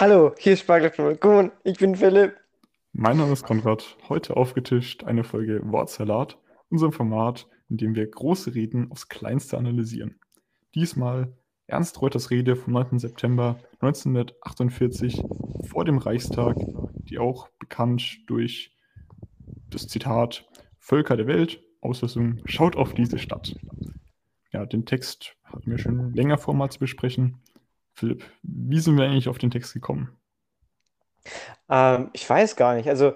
[0.00, 1.52] Hallo, hier ist Spargel vom Balkon.
[1.62, 2.34] Ich bin Philipp.
[2.94, 3.98] Mein Name ist Konrad.
[4.08, 6.38] Heute aufgetischt eine Folge Wortsalat,
[6.70, 10.18] unserem Format, in dem wir große Reden aufs Kleinste analysieren.
[10.74, 12.98] Diesmal Ernst Reuters Rede vom 9.
[12.98, 15.22] September 1948
[15.68, 16.56] vor dem Reichstag,
[16.94, 18.74] die auch bekannt durch
[19.68, 23.54] das Zitat Völker der Welt, Auslösung, schaut auf diese Stadt.
[24.50, 27.42] Ja, den Text hatten wir schon länger vor, mal zu besprechen.
[28.00, 30.18] Philipp, wie sind wir eigentlich auf den Text gekommen?
[31.68, 32.88] Ähm, ich weiß gar nicht.
[32.88, 33.12] Also,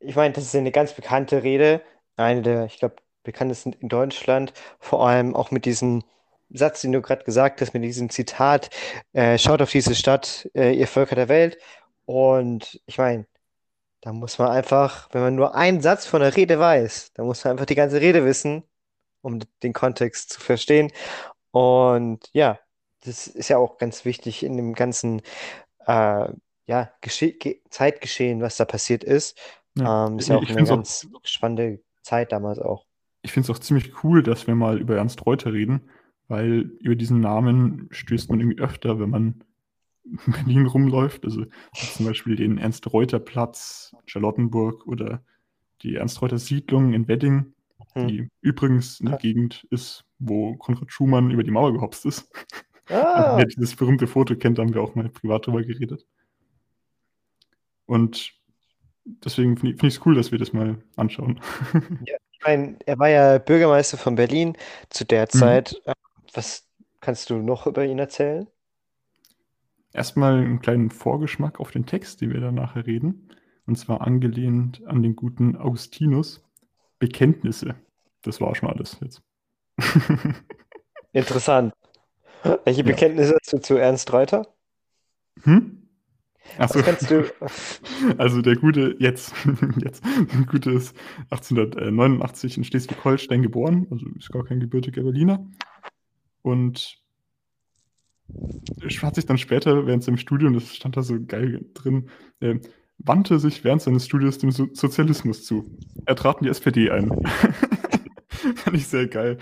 [0.00, 1.80] ich meine, das ist eine ganz bekannte Rede.
[2.16, 4.52] Eine der, ich glaube, bekanntesten in Deutschland.
[4.80, 6.04] Vor allem auch mit diesem
[6.50, 8.68] Satz, den du gerade gesagt hast, mit diesem Zitat:
[9.14, 11.56] äh, Schaut auf diese Stadt, äh, ihr Völker der Welt.
[12.04, 13.26] Und ich meine,
[14.02, 17.44] da muss man einfach, wenn man nur einen Satz von der Rede weiß, dann muss
[17.44, 18.62] man einfach die ganze Rede wissen,
[19.22, 20.92] um den Kontext zu verstehen.
[21.52, 22.58] Und ja,
[23.04, 25.22] das ist ja auch ganz wichtig in dem ganzen
[25.86, 26.28] äh,
[26.66, 26.90] ja,
[27.70, 29.38] Zeitgeschehen, was da passiert ist.
[29.76, 30.06] Ja.
[30.06, 32.86] Ähm, ist ja auch eine ganz auch, spannende Zeit damals auch.
[33.22, 35.88] Ich finde es auch ziemlich cool, dass wir mal über Ernst Reuter reden,
[36.28, 39.44] weil über diesen Namen stößt man irgendwie öfter, wenn man
[40.26, 41.24] in Berlin rumläuft.
[41.24, 45.22] Also zum Beispiel den Ernst-Reuter-Platz, Charlottenburg oder
[45.82, 47.54] die Ernst-Reuter-Siedlung in Wedding,
[47.94, 48.08] hm.
[48.08, 52.30] die übrigens eine Gegend ist, wo Konrad Schumann über die Mauer gehopst ist.
[52.88, 53.36] Ah.
[53.36, 56.06] Wer dieses berühmte Foto kennt, haben wir auch mal privat drüber geredet.
[57.86, 58.32] Und
[59.24, 61.40] deswegen finde ich es cool, dass wir das mal anschauen.
[62.06, 64.56] Ja, ich meine, er war ja Bürgermeister von Berlin
[64.90, 65.38] zu der mhm.
[65.38, 65.82] Zeit.
[65.86, 65.92] Mhm.
[66.34, 66.68] Was
[67.00, 68.46] kannst du noch über ihn erzählen?
[69.92, 73.28] Erstmal einen kleinen Vorgeschmack auf den Text, den wir dann nachher reden.
[73.66, 76.44] Und zwar angelehnt an den guten Augustinus.
[76.98, 77.74] Bekenntnisse.
[78.22, 79.22] Das war schon alles jetzt.
[81.12, 81.72] Interessant.
[82.64, 84.46] Welche Bekenntnisse hast du zu Ernst Reuter?
[85.42, 85.78] Hm?
[86.56, 86.80] Achso.
[86.80, 87.24] du.
[88.18, 89.34] Also der gute, jetzt,
[89.84, 90.96] jetzt, der gute ist
[91.30, 95.46] 1889 in Schleswig-Holstein geboren, also ist gar kein gebürtiger Berliner.
[96.42, 96.98] Und
[99.02, 102.08] hat sich dann später während seinem Studium, das stand da so geil drin,
[102.40, 102.60] äh,
[102.98, 105.78] wandte sich während seines Studiums dem so Sozialismus zu.
[106.04, 107.10] Er trat in die SPD ein.
[108.68, 109.38] Fand ich sehr geil.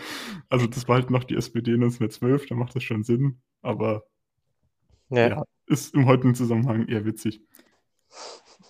[0.48, 4.04] Also das war halt noch die SPD 1912, da macht das schon Sinn, aber
[5.08, 5.28] ja.
[5.28, 7.40] ja, ist im heutigen Zusammenhang eher witzig.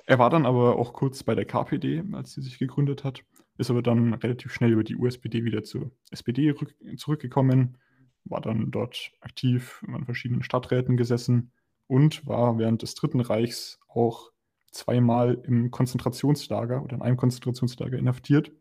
[0.06, 3.22] Er war dann aber auch kurz bei der KPD, als sie sich gegründet hat,
[3.59, 6.55] ist aber dann relativ schnell über die USPD wieder zur SPD
[6.97, 7.77] zurückgekommen,
[8.25, 11.53] war dann dort aktiv an verschiedenen Stadträten gesessen
[11.87, 14.31] und war während des Dritten Reichs auch
[14.71, 18.53] zweimal im Konzentrationslager oder in einem Konzentrationslager inhaftiert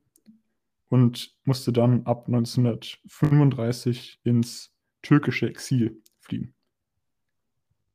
[0.95, 6.53] und musste dann ab 1935 ins türkische Exil fliehen.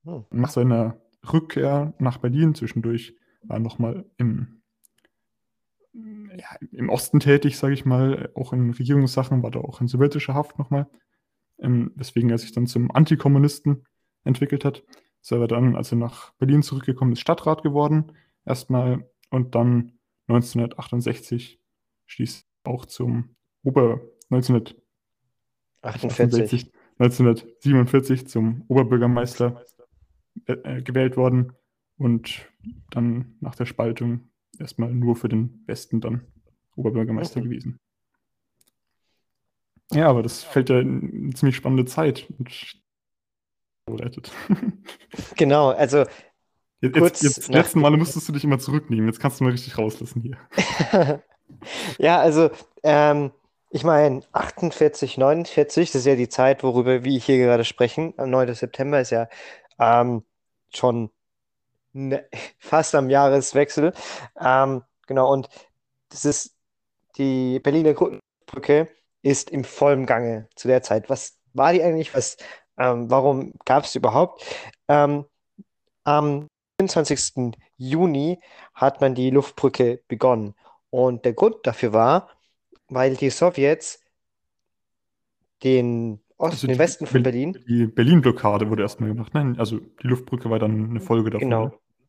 [0.04, 0.26] Hm.
[0.30, 1.00] Nach seiner
[1.32, 4.60] Rückkehr nach Berlin zwischendurch war er nochmal im,
[5.94, 10.34] ja, im Osten tätig, sage ich mal, auch in Regierungssachen, war da auch in sowjetischer
[10.34, 10.86] Haft nochmal,
[11.58, 13.86] ähm, weswegen er sich dann zum Antikommunisten
[14.24, 14.84] entwickelt hat.
[15.22, 18.12] Ist aber dann, als er nach Berlin zurückgekommen ist, Stadtrat geworden,
[18.44, 21.58] erstmal und dann 1968
[22.04, 24.00] schließt auch zum Ober
[24.30, 29.64] 1948, 1947 zum Oberbürgermeister
[30.46, 31.52] äh, gewählt worden
[31.96, 32.46] und
[32.90, 36.26] dann nach der Spaltung erstmal nur für den Westen dann
[36.76, 37.48] Oberbürgermeister okay.
[37.48, 37.78] gewesen.
[39.92, 42.48] Ja, aber das fällt ja in eine ziemlich spannende Zeit und
[45.36, 46.04] Genau, also
[46.80, 49.06] jetzt, kurz jetzt, jetzt letzten Male musstest du dich immer zurücknehmen.
[49.06, 50.38] Jetzt kannst du mal richtig rauslassen hier.
[51.98, 52.50] ja, also
[52.82, 53.32] ähm,
[53.70, 58.14] ich meine 48, 49, das ist ja die Zeit, worüber wir hier gerade sprechen.
[58.16, 58.54] Am 9.
[58.54, 59.28] September ist ja
[59.78, 60.24] ähm,
[60.74, 61.10] schon
[61.92, 62.26] ne,
[62.58, 63.92] fast am Jahreswechsel.
[64.40, 65.48] Ähm, genau, und
[66.10, 66.56] das ist
[67.16, 67.94] die Berliner
[68.46, 68.88] Brücke
[69.22, 71.10] ist im vollen Gange zu der Zeit.
[71.10, 72.14] Was war die eigentlich?
[72.14, 72.36] Was,
[72.78, 74.44] ähm, warum gab es überhaupt?
[74.88, 75.26] Ähm,
[76.04, 76.48] am
[76.80, 77.52] 24.
[77.76, 78.40] Juni
[78.74, 80.54] hat man die Luftbrücke begonnen.
[80.90, 82.30] Und der Grund dafür war,
[82.88, 84.02] weil die Sowjets
[85.62, 87.58] den Osten, also den Westen von Berlin.
[87.68, 89.32] Die Berlin-Blockade wurde erstmal gemacht.
[89.34, 91.48] Nein, also die Luftbrücke war dann eine Folge davon.
[91.48, 91.64] Genau.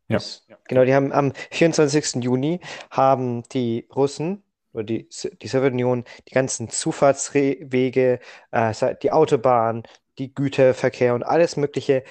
[0.07, 0.17] Ja.
[0.17, 2.23] Das, genau, die haben am 24.
[2.23, 4.43] Juni haben die Russen
[4.73, 5.09] oder die,
[5.41, 8.19] die Sowjetunion die ganzen Zufahrtswege,
[8.51, 9.83] äh, die Autobahn,
[10.17, 12.03] die Güterverkehr und alles Mögliche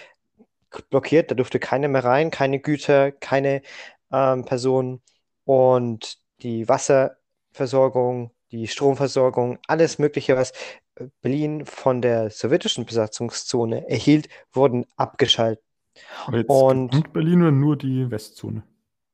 [0.90, 1.30] blockiert.
[1.30, 3.62] Da durfte keiner mehr rein, keine Güter, keine
[4.12, 5.00] ähm, Personen
[5.44, 10.52] und die Wasserversorgung, die Stromversorgung, alles Mögliche, was
[11.22, 15.62] Berlin von der sowjetischen Besatzungszone erhielt, wurden abgeschaltet.
[16.46, 18.62] Und Berlin oder nur die Westzone?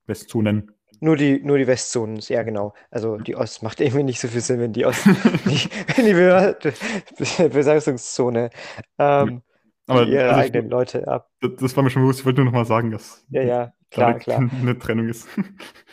[0.06, 0.70] Westzonen.
[1.00, 2.74] nur die, nur die Westzonen, ja genau.
[2.90, 5.04] Also die Ost macht irgendwie nicht so viel Sinn, wenn die Ost,
[5.46, 8.50] die, wenn die Be- Besatzungszone
[8.98, 9.42] ähm,
[9.86, 11.30] Aber ihre also eigenen Leute ab.
[11.40, 13.72] das das war mir schon bewusst, ich wollte nur noch mal sagen, dass Ja, ja,
[13.90, 14.50] klar, klar.
[14.60, 15.28] eine Trennung ist.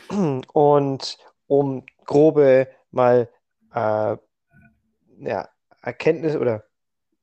[0.54, 1.18] Und
[1.48, 3.30] um grobe mal
[3.74, 4.18] äh,
[5.20, 5.50] ja,
[5.82, 6.64] Erkenntnis oder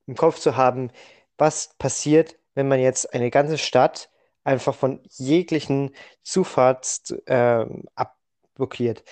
[0.07, 0.91] im Kopf zu haben,
[1.39, 4.11] was passiert, wenn man jetzt eine ganze Stadt
[4.45, 9.05] einfach von jeglichen Zufahrts ähm, abblockiert.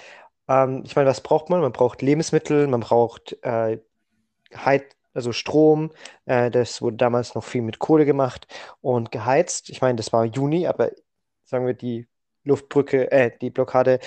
[0.49, 1.61] Ähm, ich meine, was braucht man?
[1.61, 3.79] Man braucht Lebensmittel, man braucht äh,
[4.55, 5.93] Heit, also Strom.
[6.27, 8.47] Äh, das wurde damals noch viel mit Kohle gemacht
[8.81, 9.71] und geheizt.
[9.71, 10.91] Ich meine, das war Juni, aber
[11.49, 12.07] sagen wir, die
[12.45, 14.01] Luftbrücke, äh, die Blockade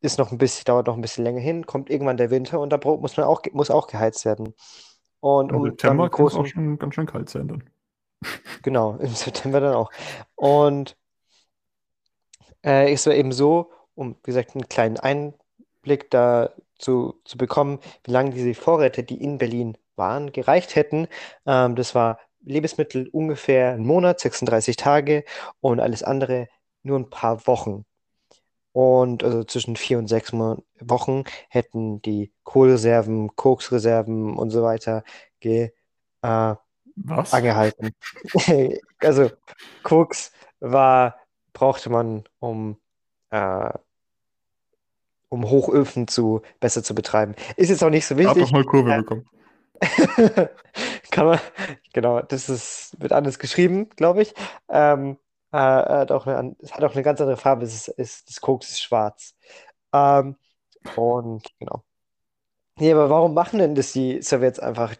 [0.00, 2.70] ist noch ein bisschen, dauert noch ein bisschen länger hin, kommt irgendwann der Winter und
[2.70, 4.54] da muss man auch, muss auch geheizt werden.
[5.20, 7.70] Und Im um dann September kann es auch schon ganz schön kalt sein dann.
[8.62, 9.90] genau, im September dann auch.
[10.34, 10.96] Und
[12.64, 17.78] äh, es war eben so, um, wie gesagt, einen kleinen Einblick da zu, zu bekommen,
[18.02, 21.06] wie lange diese Vorräte, die in Berlin waren, gereicht hätten.
[21.46, 25.24] Ähm, das war Lebensmittel ungefähr einen Monat, 36 Tage
[25.60, 26.48] und alles andere
[26.82, 27.84] nur ein paar Wochen.
[28.72, 35.04] Und also zwischen vier und sechs Wochen hätten die Kohlreserven, Koksreserven und so weiter
[35.40, 35.72] ge,
[36.22, 36.54] äh,
[36.96, 37.32] Was?
[37.32, 37.90] angehalten.
[39.00, 39.30] Also
[39.82, 41.16] Koks war,
[41.52, 42.78] brauchte man, um,
[43.30, 43.70] äh,
[45.28, 47.34] um Hochöfen zu, besser zu betreiben.
[47.56, 48.52] Ist jetzt auch nicht so wichtig.
[48.52, 49.26] mal Kurve Äh, bekommen.
[51.10, 51.40] Kann man,
[51.92, 54.34] genau, das ist, wird anders geschrieben, glaube ich.
[54.68, 55.18] Ähm,
[55.52, 57.64] äh, hat auch eine, es hat auch eine ganz andere Farbe.
[57.64, 59.36] Es ist, ist, das Koks ist schwarz.
[59.92, 60.36] Ähm,
[60.96, 61.84] und genau.
[62.78, 64.94] Nee, aber warum machen denn das die Sowjets einfach?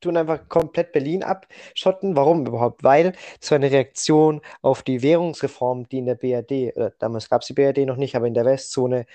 [0.00, 2.16] Tun einfach komplett Berlin abschotten.
[2.16, 2.84] Warum überhaupt?
[2.84, 7.40] Weil es war eine Reaktion auf die Währungsreform, die in der BRD, oder damals gab
[7.40, 9.06] es die BRD noch nicht, aber in der Westzone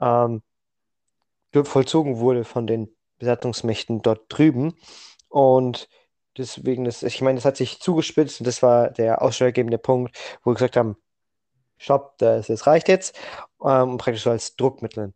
[0.00, 0.42] ähm,
[1.52, 4.74] vollzogen wurde von den Besatzungsmächten dort drüben.
[5.28, 5.88] Und
[6.36, 10.50] deswegen, das, ich meine, das hat sich zugespitzt und das war der ausschlaggebende Punkt, wo
[10.50, 10.96] wir gesagt haben,
[11.78, 13.18] Stopp, das, das reicht jetzt,
[13.64, 15.14] ähm, praktisch so als Druckmittel.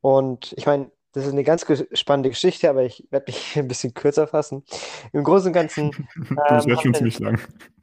[0.00, 3.94] Und ich meine, das ist eine ganz spannende Geschichte, aber ich werde mich ein bisschen
[3.94, 4.64] kürzer fassen.
[5.12, 7.40] Im Großen und Ganzen, ähm, jetzt haben schon ziemlich lang.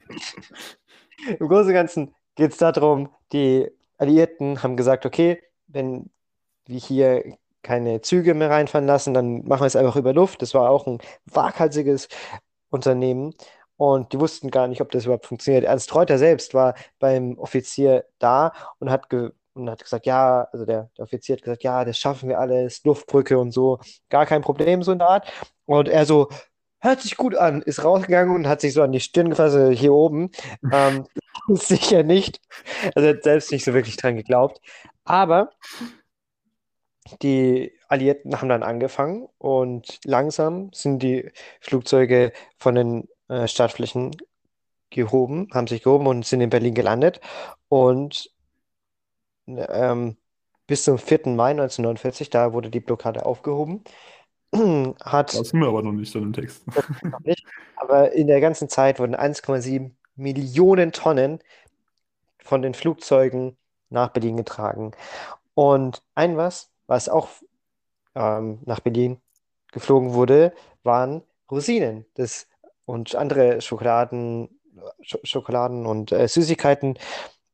[1.38, 6.10] im Großen und Ganzen geht es darum, die Alliierten haben gesagt, okay, wenn
[6.66, 10.40] wir hier keine Züge mehr reinfahren lassen, dann machen wir es einfach über Luft.
[10.40, 12.08] Das war auch ein waghalsiges
[12.70, 13.34] Unternehmen
[13.76, 15.64] und die wussten gar nicht, ob das überhaupt funktioniert.
[15.64, 20.64] Ernst Reuter selbst war beim Offizier da und hat, ge und hat gesagt, ja, also
[20.64, 23.78] der, der Offizier hat gesagt, ja, das schaffen wir alles, Luftbrücke und so,
[24.08, 25.32] gar kein Problem, so in der Art.
[25.66, 26.28] Und er so,
[26.80, 29.72] hört sich gut an, ist rausgegangen und hat sich so an die Stirn gefasst, also
[29.72, 30.30] hier oben.
[30.72, 31.06] Ähm,
[31.48, 32.40] sicher nicht.
[32.94, 34.60] Also er hat selbst nicht so wirklich dran geglaubt.
[35.04, 35.50] Aber
[37.22, 41.30] die Alliierten haben dann angefangen und langsam sind die
[41.60, 44.10] Flugzeuge von den äh, Startflächen
[44.90, 47.20] gehoben, haben sich gehoben und sind in Berlin gelandet.
[47.68, 48.30] Und
[49.46, 50.16] ähm,
[50.66, 51.20] bis zum 4.
[51.28, 53.82] Mai 1949, da wurde die Blockade aufgehoben,
[55.04, 56.64] hat sind wir aber noch nicht dann im Text.
[57.24, 57.44] nicht,
[57.76, 61.40] aber in der ganzen Zeit wurden 1,7 Millionen Tonnen
[62.38, 63.56] von den Flugzeugen
[63.90, 64.92] nach Berlin getragen.
[65.54, 67.28] Und ein was, was auch
[68.16, 69.20] ähm, nach Berlin
[69.70, 72.48] geflogen wurde, waren Rosinen das,
[72.84, 74.60] und andere Schokoladen,
[75.00, 76.98] Sch Schokoladen und äh, Süßigkeiten.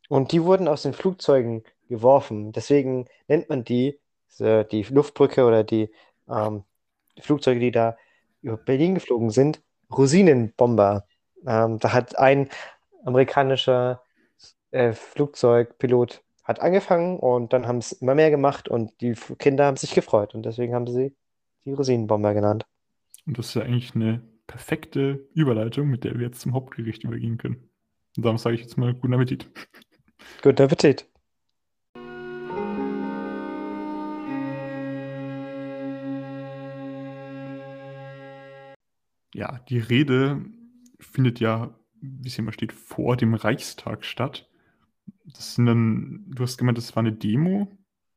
[0.09, 2.53] Und die wurden aus den Flugzeugen geworfen.
[2.53, 4.01] Deswegen nennt man die,
[4.39, 5.91] äh, die Luftbrücke oder die,
[6.31, 6.65] ähm,
[7.19, 7.99] die Flugzeuge, die da
[8.41, 9.61] über Berlin geflogen sind,
[9.95, 11.07] Rosinenbomber.
[11.47, 12.49] Ähm, da hat ein
[13.05, 14.03] amerikanischer
[14.71, 19.77] äh, Flugzeugpilot hat angefangen und dann haben es immer mehr gemacht und die Kinder haben
[19.77, 21.13] sich gefreut und deswegen haben sie
[21.65, 22.65] die Rosinenbomber genannt.
[23.27, 27.37] Und das ist ja eigentlich eine perfekte Überleitung, mit der wir jetzt zum Hauptgericht übergehen
[27.37, 27.69] können.
[28.17, 29.51] Und darum sage ich jetzt mal guten Appetit.
[30.43, 31.09] Guten Appetit.
[39.35, 40.45] Ja, die Rede
[40.99, 44.49] findet ja, wie es hier mal steht, vor dem Reichstag statt.
[45.35, 47.69] Das sind dann, du hast gemeint, das war eine Demo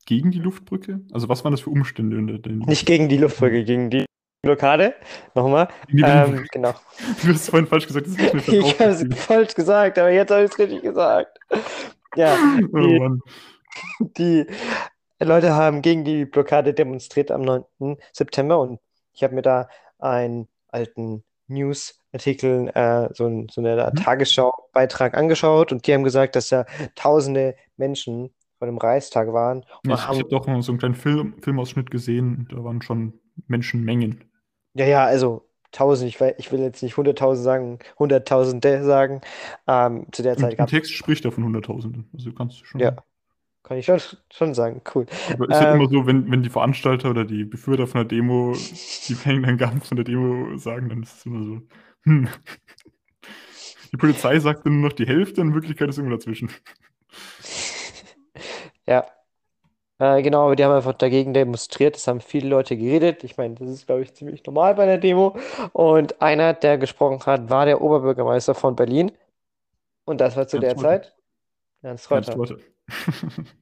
[0.05, 1.01] gegen die Luftbrücke?
[1.11, 2.59] Also was waren das für Umstände unter denen?
[2.59, 4.05] Nicht gegen die Luftbrücke, gegen die
[4.41, 4.95] Blockade.
[5.35, 5.67] Nochmal.
[5.91, 6.73] Ähm, genau.
[7.21, 10.09] Du hast es vorhin falsch gesagt, das ist nicht Ich habe es falsch gesagt, aber
[10.09, 11.37] jetzt habe ich es richtig gesagt.
[12.15, 12.35] Ja,
[12.73, 13.21] Oh die, Mann.
[13.99, 14.45] die
[15.19, 17.97] Leute haben gegen die Blockade demonstriert am 9.
[18.13, 18.79] September und
[19.13, 19.67] ich habe mir da
[19.99, 23.91] einen alten News-Artikeln äh, so, ein, so eine.
[23.93, 26.65] Tagesschau-Beitrag angeschaut und die haben gesagt, dass da
[26.95, 31.35] tausende Menschen vor dem Reichstag waren Ja, und Ich, habe doch so einen kleinen Film,
[31.41, 34.25] Filmausschnitt gesehen, da waren schon Menschenmengen.
[34.73, 39.21] ja, ja, also tausend, ich will, ich will jetzt nicht hunderttausend sagen, hunderttausende sagen.
[39.67, 42.09] Ähm, zu der Zeit gab es, Text spricht er von Hunderttausenden.
[42.13, 43.01] Also kannst du ja, schon.
[43.63, 43.99] Kann ich schon,
[44.31, 45.05] schon sagen, cool.
[45.27, 48.05] Aber ist halt Ähm, immer so, wenn, wenn die Veranstalter oder die Befürworter von der
[48.17, 48.53] Demo
[49.07, 51.61] die Mengenangaben von der Demo sagen, dann ist es immer so.
[52.03, 52.29] Hm.
[53.91, 56.49] Die Polizei sagt dann nur noch die Hälfte, in Wirklichkeit ist irgendwo dazwischen.
[58.85, 59.05] ja.
[59.99, 61.97] Äh, genau, aber die haben einfach dagegen demonstriert.
[61.97, 63.23] Es haben viele Leute geredet.
[63.23, 65.37] Ich meine, das ist, glaube ich, ziemlich normal bei einer Demo.
[65.73, 69.11] Und einer, der gesprochen hat, war der Oberbürgermeister von Berlin.
[70.05, 70.77] Und das war zu Ernst der.
[70.77, 71.15] Zeit
[71.81, 72.57] Ernst Ernst Reuter.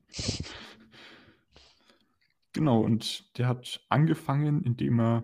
[2.54, 5.24] Genau, und der hat angefangen, indem er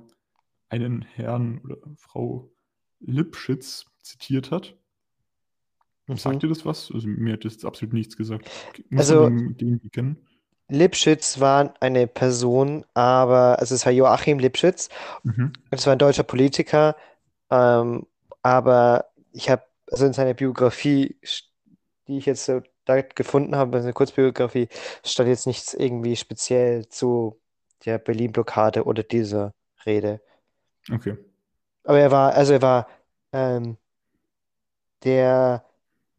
[0.69, 2.51] einen Herrn oder Frau
[2.99, 4.77] Lipschitz zitiert hat.
[6.15, 6.39] Sagt Mhm.
[6.43, 6.91] dir das was?
[6.91, 8.49] Also mir hat das jetzt absolut nichts gesagt.
[8.89, 10.27] Muss Also den, den kennen?
[10.69, 14.89] Lipschitz war eine Person, aber also es war Joachim Lipschitz.
[15.23, 15.53] Mhm.
[15.71, 16.95] Das war ein deutscher Politiker.
[17.51, 18.07] Ähm,
[18.43, 21.17] aber ich habe, also in seiner Biografie,
[22.07, 24.67] die ich jetzt so da gefunden habe, also eine Kurzbiografie,
[25.05, 27.39] stand jetzt nichts irgendwie speziell zu
[27.85, 29.53] der Berlin-Blockade oder dieser
[29.85, 30.21] Rede.
[30.91, 31.17] Okay.
[31.83, 32.87] Aber er war, also er war
[33.31, 33.77] ähm,
[35.03, 35.65] der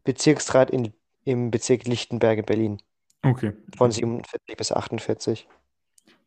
[0.05, 0.93] Bezirksrat in,
[1.25, 2.83] im Bezirk Lichtenberg in Berlin
[3.25, 3.53] Okay.
[3.77, 4.01] von okay.
[4.01, 5.49] 47 bis 48.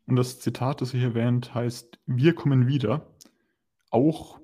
[0.08, 3.06] Und das Zitat, das er hier erwähnt, heißt: Wir kommen wieder.
[3.92, 4.40] Auch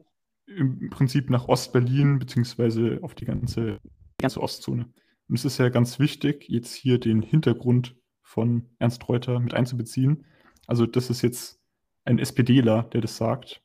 [0.45, 4.87] im Prinzip nach Ostberlin, beziehungsweise auf die ganze, die ganze Ostzone.
[5.33, 10.27] Und es ist ja ganz wichtig, jetzt hier den Hintergrund von Ernst Reuter mit einzubeziehen.
[10.67, 11.59] Also, das ist jetzt
[12.05, 13.59] ein SPDler, der das sagt.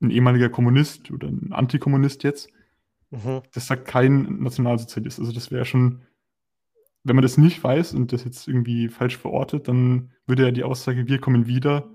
[0.00, 2.48] Ein ehemaliger Kommunist oder ein Antikommunist jetzt.
[3.10, 3.42] Mhm.
[3.52, 5.18] Das sagt kein Nationalsozialist.
[5.18, 6.00] Also, das wäre schon,
[7.04, 10.64] wenn man das nicht weiß und das jetzt irgendwie falsch verortet, dann würde ja die
[10.64, 11.90] Aussage, wir kommen wieder,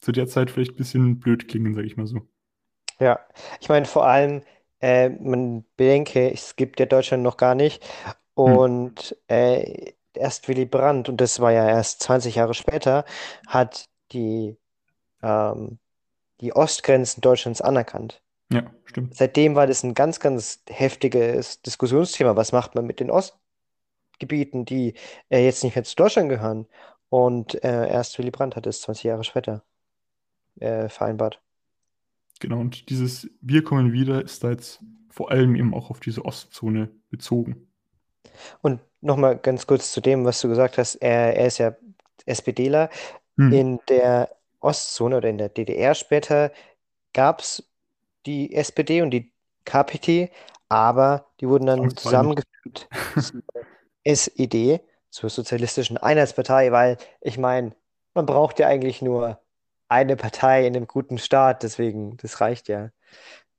[0.00, 2.20] zu der Zeit vielleicht ein bisschen blöd klingen, sage ich mal so.
[3.00, 3.18] Ja,
[3.60, 4.42] ich meine vor allem,
[4.84, 7.82] äh, man bedenke, es gibt ja Deutschland noch gar nicht
[8.36, 8.56] Hm.
[8.56, 13.04] und äh, erst Willy Brandt, und das war ja erst 20 Jahre später,
[13.46, 14.56] hat die,
[15.22, 15.78] ähm,
[16.40, 18.22] die Ostgrenzen Deutschlands anerkannt.
[18.52, 19.16] Ja, stimmt.
[19.16, 22.36] Seitdem war das ein ganz, ganz heftiges Diskussionsthema.
[22.36, 24.94] Was macht man mit den Ostgebieten, die
[25.30, 26.66] äh, jetzt nicht mehr zu Deutschland gehören?
[27.08, 29.62] Und äh, erst Willy Brandt hat es 20 Jahre später
[30.60, 31.40] äh, vereinbart.
[32.44, 36.26] Genau, und dieses Wir kommen wieder ist da jetzt vor allem eben auch auf diese
[36.26, 37.68] Ostzone bezogen.
[38.60, 40.96] Und nochmal ganz kurz zu dem, was du gesagt hast.
[40.96, 41.74] Er, er ist ja
[42.26, 42.90] SPDler.
[43.38, 43.50] Hm.
[43.50, 44.28] In der
[44.60, 46.52] Ostzone oder in der DDR später
[47.14, 47.66] gab es
[48.26, 49.32] die SPD und die
[49.64, 50.30] KPD,
[50.68, 52.02] aber die wurden dann Zwangsweilig.
[52.02, 52.88] zusammengefügt
[53.22, 53.42] zur
[54.04, 57.74] SED, zur Sozialistischen Einheitspartei, weil ich meine,
[58.12, 59.40] man braucht ja eigentlich nur
[59.88, 62.90] eine Partei in einem guten Staat, deswegen, das reicht ja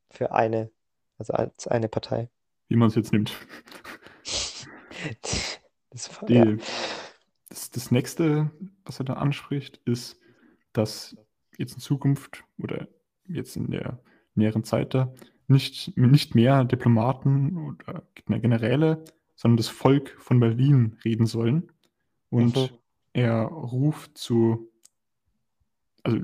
[0.10, 0.72] für eine,
[1.18, 2.30] also als eine Partei.
[2.68, 3.34] Wie man es jetzt nimmt.
[5.92, 6.46] Das war, ja.
[6.46, 6.58] Die,
[7.50, 8.52] das, das nächste,
[8.84, 10.20] was er da anspricht, ist,
[10.74, 11.16] dass
[11.58, 12.88] jetzt in Zukunft oder
[13.28, 14.00] jetzt in der
[14.34, 15.14] näheren Zeit da
[15.48, 19.06] nicht, nicht mehr Diplomaten oder Generäle,
[19.36, 21.72] sondern das Volk von Berlin reden sollen.
[22.30, 22.70] Und Mhm.
[23.14, 24.70] er ruft zu,
[26.06, 26.20] also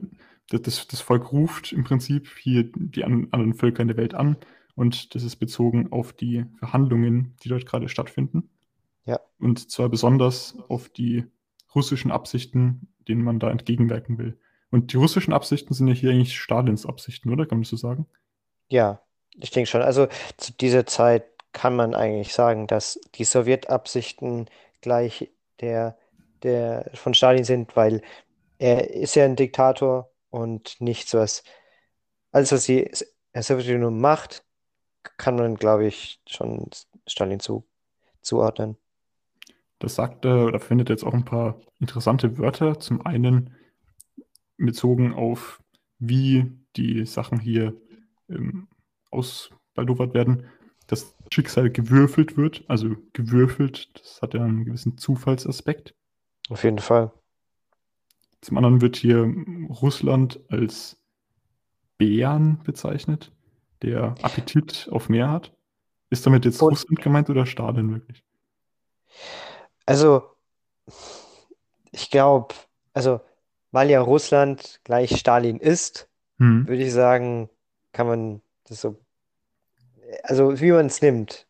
[0.50, 4.38] das- das, Volk ruft im Prinzip hier die an, anderen Völker in der Welt an
[4.76, 8.50] und das ist bezogen auf die Verhandlungen, die dort gerade stattfinden.
[9.06, 9.20] Ja.
[9.40, 11.26] Und zwar besonders auf die
[11.74, 14.38] russischen Absichten, denen man da entgegenwirken will.
[14.70, 17.46] Und die russischen Absichten sind ja hier eigentlich Stalins Absichten, oder?
[17.46, 18.06] Kann man das so sagen?
[18.70, 19.02] Ja,
[19.40, 19.82] ich denke schon.
[19.82, 20.08] Also
[20.38, 24.48] zu dieser Zeit kann man eigentlich sagen, dass die Sowjetabsichten
[24.82, 25.98] gleich der,
[26.44, 28.02] der von Stalin sind, weil
[28.62, 31.44] er ist ja ein Diktator und nichts, was
[32.32, 32.92] alles, was die
[33.36, 34.46] Sowjetunion macht,
[35.18, 36.70] kann man, glaube ich, schon
[37.08, 37.66] Stalin zu,
[38.22, 38.78] zuordnen.
[39.80, 42.80] Das sagt er oder findet jetzt auch ein paar interessante Wörter.
[42.80, 43.56] Zum einen
[44.58, 45.60] bezogen auf,
[45.98, 47.74] wie die Sachen hier
[48.30, 48.68] ähm,
[49.10, 50.46] ausbaldowert werden,
[50.86, 52.64] dass das Schicksal gewürfelt wird.
[52.68, 55.96] Also gewürfelt, das hat ja einen gewissen Zufallsaspekt.
[56.50, 57.12] Auf jeden Fall.
[58.42, 59.32] Zum anderen wird hier
[59.82, 60.98] Russland als
[61.98, 63.32] Bären bezeichnet,
[63.84, 65.54] der Appetit auf mehr hat.
[66.10, 68.24] Ist damit jetzt Und- Russland gemeint oder Stalin wirklich?
[69.86, 70.24] Also,
[71.92, 72.56] ich glaube,
[72.94, 73.22] also,
[73.72, 76.68] weil ja Russland gleich Stalin ist, Hm.
[76.68, 77.50] würde ich sagen,
[77.94, 78.98] kann man Das so,
[80.24, 81.46] also wie man es nimmt.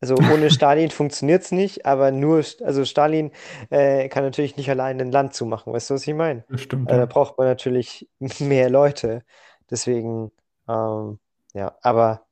[0.00, 3.30] Also ohne Stalin funktioniert es nicht, aber nur, also Stalin
[3.70, 6.44] äh, kann natürlich nicht allein ein Land zumachen, weißt du, was ich meine?
[6.48, 8.08] Das stimmt, Also da braucht man natürlich
[8.40, 9.24] mehr Leute.
[9.70, 10.30] Deswegen,
[10.68, 11.18] ähm,
[11.54, 12.26] ja, aber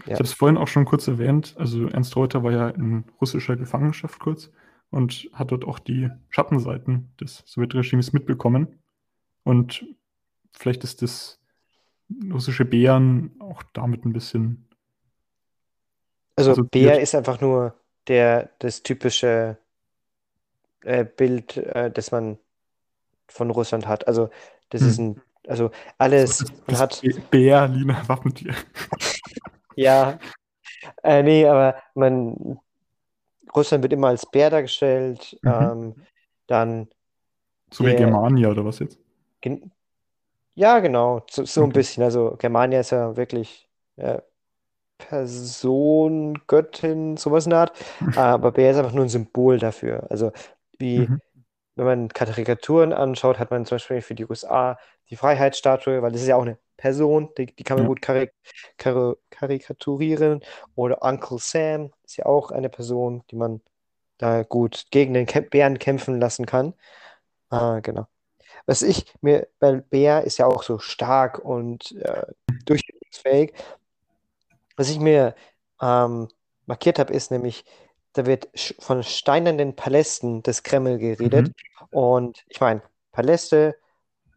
[0.00, 0.14] Ich ja.
[0.14, 1.54] habe es vorhin auch schon kurz erwähnt.
[1.58, 4.50] Also Ernst Reuter war ja in russischer Gefangenschaft kurz
[4.90, 8.80] und hat dort auch die Schattenseiten des Sowjetregimes mitbekommen.
[9.44, 9.84] Und
[10.52, 11.38] vielleicht ist das
[12.32, 14.69] russische Bären auch damit ein bisschen
[16.40, 16.96] Also assoziiert.
[16.96, 17.78] Bär ist einfach nur
[18.08, 19.58] der, das typische
[20.82, 22.38] äh, Bild, äh, das man
[23.28, 24.08] von Russland hat.
[24.08, 24.30] Also
[24.70, 25.00] das ist Hm.
[25.00, 25.70] ein, also
[26.16, 28.54] So alles, das, man hat, Bä- Berliner Wappentier.
[29.74, 30.18] ja,
[31.04, 32.60] äh, nee, aber man,
[33.54, 35.40] Russland wird immer als Bär dargestellt.
[35.42, 35.70] Mhm.
[35.70, 35.96] Ähm,
[36.46, 36.88] dann
[37.72, 39.00] So wie Germania oder was jetzt?
[39.40, 39.72] gen-
[40.54, 41.74] ja, genau, so, so ein Okay.
[41.74, 42.02] bisschen.
[42.04, 43.68] Also Germania ist ja wirklich
[45.00, 47.72] Person, Göttin, sowas in der Art.
[48.14, 50.06] Aber Bär ist einfach nur ein Symbol dafür.
[50.10, 50.32] Also
[50.78, 51.20] wie Mhm.
[51.76, 54.78] wenn man Karikaturen anschaut, hat man zum Beispiel für die USA
[55.10, 57.88] die Freiheitsstatue, weil das ist ja auch eine Person, die, die kann man Ja.
[57.88, 58.32] gut karik
[58.78, 60.42] kar karikaturieren.
[60.74, 63.60] Oder Uncle Sam ist ja auch eine Person, die man
[64.18, 66.74] da gut gegen den Kämp Bären kämpfen lassen kann.
[67.50, 68.06] Ah, genau.
[68.66, 72.26] Was ich mir, weil Bär ist ja auch so stark und äh,
[72.66, 73.54] durchsetzungsfähig.
[74.80, 75.34] Was ich mir
[75.82, 76.28] ähm,
[76.64, 77.66] markiert habe, ist nämlich,
[78.14, 81.48] da wird von steinernen Palästen des Kreml geredet.
[81.48, 81.86] Mhm.
[81.90, 82.80] Und ich meine,
[83.12, 83.76] Paläste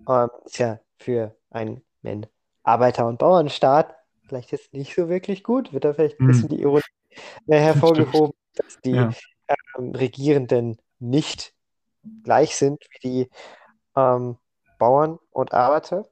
[0.06, 2.26] ähm, ist ja für einen, einen
[2.64, 3.96] Arbeiter- und Bauernstaat
[4.28, 5.72] vielleicht jetzt nicht so wirklich gut.
[5.72, 6.58] Wird da vielleicht ein bisschen Mhm.
[6.58, 6.82] die Ironie
[7.48, 9.14] äh, hervorgehoben, dass die Ja.
[9.78, 11.54] ähm, Regierenden nicht
[12.24, 13.30] gleich sind wie die
[13.96, 14.38] ähm,
[14.78, 16.06] Bauern und Arbeiter.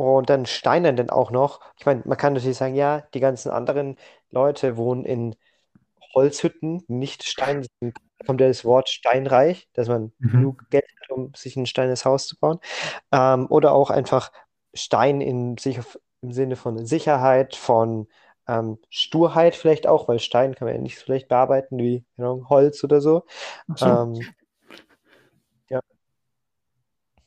[0.00, 1.60] Und dann Steinern dann auch noch.
[1.76, 3.96] Ich meine, man kann natürlich sagen, ja, die ganzen anderen
[4.30, 5.36] Leute wohnen in
[6.14, 7.66] Holzhütten, nicht Stein.
[7.80, 7.90] Da
[8.26, 10.30] kommt ja das Wort steinreich, dass man Mhm.
[10.32, 12.60] genug Geld hat, um sich ein steines Haus zu bauen.
[13.12, 14.32] Ähm, oder auch einfach
[14.74, 15.78] Stein in sich
[16.22, 18.08] im Sinne von Sicherheit, von
[18.48, 22.48] ähm, Sturheit vielleicht auch, weil Stein kann man ja nicht so leicht bearbeiten wie Ahnung,
[22.48, 23.24] Holz oder so.
[23.76, 23.86] So.
[23.86, 24.28] Ähm,
[25.68, 25.80] ja,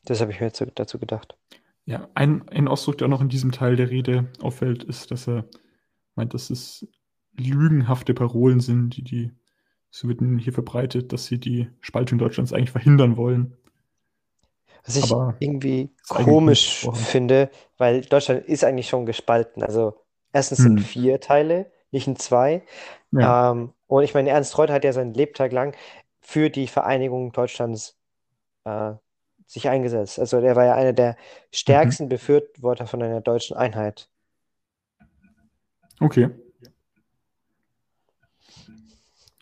[0.06, 1.38] das habe ich mir zu, dazu gedacht.
[1.86, 5.28] Ja, ein, ein Ausdruck, der auch noch in diesem Teil der Rede auffällt, ist, dass
[5.28, 5.46] er
[6.16, 6.88] meint, dass es
[7.38, 9.32] lügenhafte Parolen sind, die die
[9.92, 13.58] Sowjeten hier verbreitet, dass sie die Spaltung Deutschlands eigentlich verhindern wollen.
[14.86, 19.64] Was ich Aber irgendwie komisch finde, weil Deutschland ist eigentlich schon gespalten.
[19.64, 19.94] Also
[20.34, 20.86] erstens sind Hm.
[20.86, 22.64] vier Teile, nicht in zwei.
[23.12, 23.52] Ja.
[23.52, 25.76] Ähm, und ich meine, Ernst Reuter hat ja seinen Lebtag lang
[26.22, 27.98] für die Vereinigung Deutschlands
[28.66, 28.94] äh,
[29.48, 30.20] sich eingesetzt.
[30.20, 31.18] Also er war ja einer der Mhm.
[31.52, 34.10] stärksten Befürworter von einer deutschen Einheit.
[36.02, 36.30] Okay.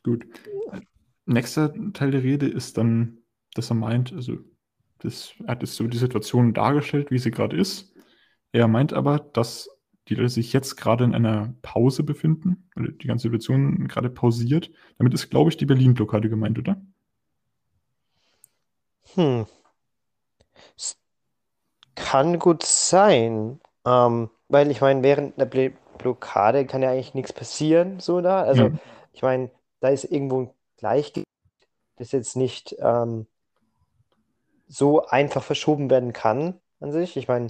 [0.04, 0.26] Gut.
[1.26, 3.20] Nächster Teil der Rede ist dann,
[3.54, 4.38] dass er meint, also
[5.00, 7.94] das, er hat jetzt so die Situation dargestellt, wie sie gerade ist.
[8.52, 9.70] Er meint aber, dass
[10.08, 14.72] die Leute sich jetzt gerade in einer Pause befinden, oder die ganze Situation gerade pausiert.
[14.98, 16.82] Damit ist, glaube ich, die Berlin-Blockade gemeint, oder?
[19.16, 19.46] Hm,
[21.96, 23.60] kann gut sein.
[23.86, 28.42] Ähm, weil ich meine, während der Bl Blockade kann ja eigentlich nichts passieren, so da.
[28.44, 28.80] Also, Ja.
[29.14, 29.52] ich meine,
[29.82, 31.28] da ist irgendwo ein Gleichgewicht,
[31.98, 33.28] das jetzt nicht ähm,
[34.68, 37.18] so einfach verschoben werden kann an sich.
[37.18, 37.48] Ich meine,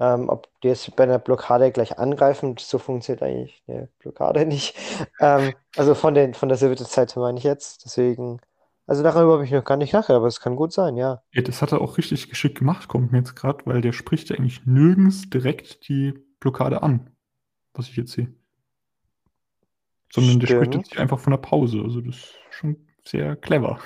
[0.00, 4.76] ähm, ob die jetzt bei einer Blockade gleich angreifen, so funktioniert eigentlich eine Blockade nicht.
[5.20, 7.84] Ähm, also von den, von der Sowjetzeit meine ich jetzt.
[7.84, 8.40] Deswegen,
[8.86, 11.22] also darüber habe ich noch gar nicht nachgedacht, aber es kann gut sein, ja.
[11.32, 14.30] Ja, das hat er auch richtig geschickt gemacht, kommt mir jetzt gerade, weil der spricht
[14.30, 17.10] ja eigentlich nirgends direkt die Blockade an,
[17.72, 18.34] was ich jetzt sehe.
[20.12, 21.00] Sondern der spricht jetzt Stimmt.
[21.00, 21.80] einfach von der Pause.
[21.82, 23.78] Also das ist schon sehr clever.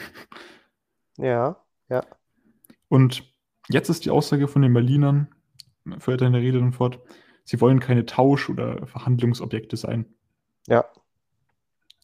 [1.16, 1.56] Ja,
[1.88, 2.04] ja.
[2.88, 3.22] Und
[3.68, 5.28] jetzt ist die Aussage von den Berlinern,
[5.98, 7.00] fährt er in der Rede dann fort,
[7.44, 10.06] sie wollen keine Tausch- oder Verhandlungsobjekte sein.
[10.66, 10.84] Ja.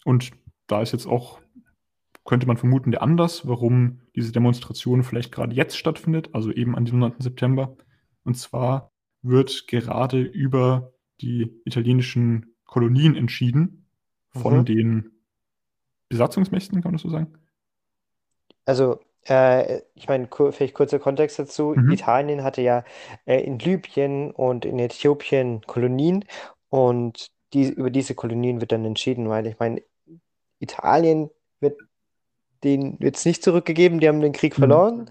[0.05, 0.31] Und
[0.67, 1.41] da ist jetzt auch,
[2.25, 6.85] könnte man vermuten, der Anlass, warum diese Demonstration vielleicht gerade jetzt stattfindet, also eben an
[6.85, 7.21] diesem 9.
[7.21, 7.77] September.
[8.25, 13.87] Und zwar wird gerade über die italienischen Kolonien entschieden
[14.31, 14.65] von Mhm.
[14.65, 15.11] den
[16.09, 17.35] Besatzungsmächten, kann man das so sagen?
[18.67, 21.75] Also, äh, ich meine, vielleicht kurzer Kontext dazu.
[21.77, 21.91] Mhm.
[21.91, 22.85] Italien hatte ja
[23.27, 26.25] äh, in Libyen und in Äthiopien Kolonien
[26.69, 29.83] und die, über diese Kolonien wird dann entschieden, weil ich meine,
[30.61, 31.31] Italien
[32.65, 34.85] wird den jetzt nicht zurückgegeben, die haben den Krieg Mhm.
[34.85, 35.11] verloren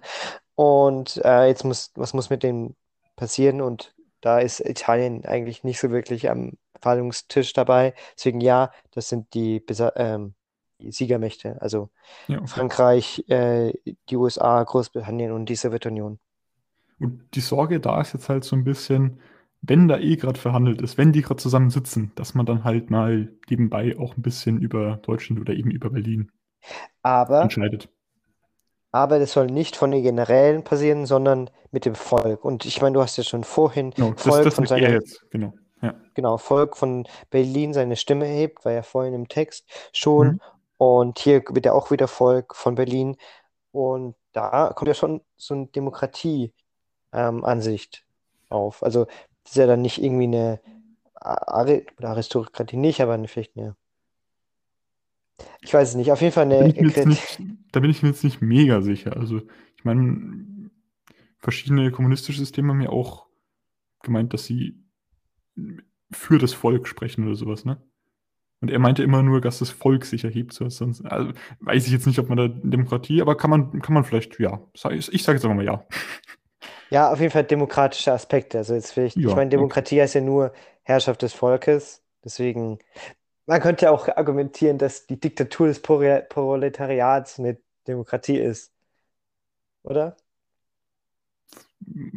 [0.56, 2.76] und äh, jetzt muss, was muss mit denen
[3.16, 7.94] passieren und da ist Italien eigentlich nicht so wirklich am Verhandlungstisch dabei.
[8.18, 10.36] Deswegen ja, das sind die, Besa ähm,
[10.82, 11.89] die Siegermächte, also
[12.28, 12.62] Ja, okay.
[12.62, 13.74] Frankreich, äh,
[14.10, 16.20] die USA, Großbritannien und die Sowjetunion.
[17.00, 19.20] Und die Sorge da ist jetzt halt so ein bisschen,
[19.62, 22.89] wenn da eh gerade verhandelt ist, wenn die gerade zusammen sitzen, dass man dann halt
[22.89, 26.32] mal nebenbei auch ein bisschen über Deutschland oder eben über Berlin
[27.02, 27.88] Aber, entscheidet.
[28.91, 32.45] aber das soll nicht von den Generälen passieren, sondern mit dem Volk.
[32.45, 34.78] Und ich meine, du hast ja schon vorhin Genau, das, Volk das von mit er
[34.78, 35.54] seiner, jetzt, genau.
[35.82, 35.95] Ja.
[36.13, 40.28] genau, Volk von Berlin seine Stimme erhebt, war ja vorhin im Text schon.
[40.28, 40.39] Mhm.
[40.78, 43.17] Und hier wird ja auch wieder Volk von Berlin.
[43.71, 48.06] Und da kommt ja schon so eine Demokratie-Ansicht
[48.49, 48.82] auf.
[48.84, 49.06] Also
[49.43, 50.62] das ist ja dann nicht irgendwie eine
[51.19, 53.76] Aristokratie nicht, aber eine, vielleicht eine.
[55.62, 56.12] Ich weiß es nicht.
[56.12, 56.69] Auf jeden Fall Da bin eine.
[56.69, 57.39] ich mir jetzt Krit- nicht,
[57.72, 59.17] da bin ich mir jetzt nicht mega sicher.
[59.17, 59.41] Also,
[59.76, 60.69] ich meine,
[61.39, 63.28] verschiedene kommunistische Systeme haben ja auch
[64.04, 64.78] gemeint, dass sie
[66.12, 67.82] für das Volk sprechen oder sowas, ne?
[68.62, 70.54] Und er meinte immer nur, dass das Volk sich erhebt.
[70.54, 73.93] So, sonst, also, weiß ich jetzt nicht, ob man da Demokratie, aber kann man, kann
[73.93, 74.62] man vielleicht, ja.
[74.91, 75.86] Ich, ich sage jetzt einfach mal ja.
[76.89, 78.60] Ja, auf jeden Fall demokratische Aspekte.
[78.60, 79.84] Also jetzt vielleicht, ich Ja, meine, okay.
[79.89, 82.04] Demokratie heißt ja nur Herrschaft des Volkes.
[82.24, 82.80] Deswegen,
[83.45, 88.71] man könnte auch argumentieren, dass die Diktatur des Prole- Proletariats eine Demokratie ist.
[89.84, 90.15] Oder?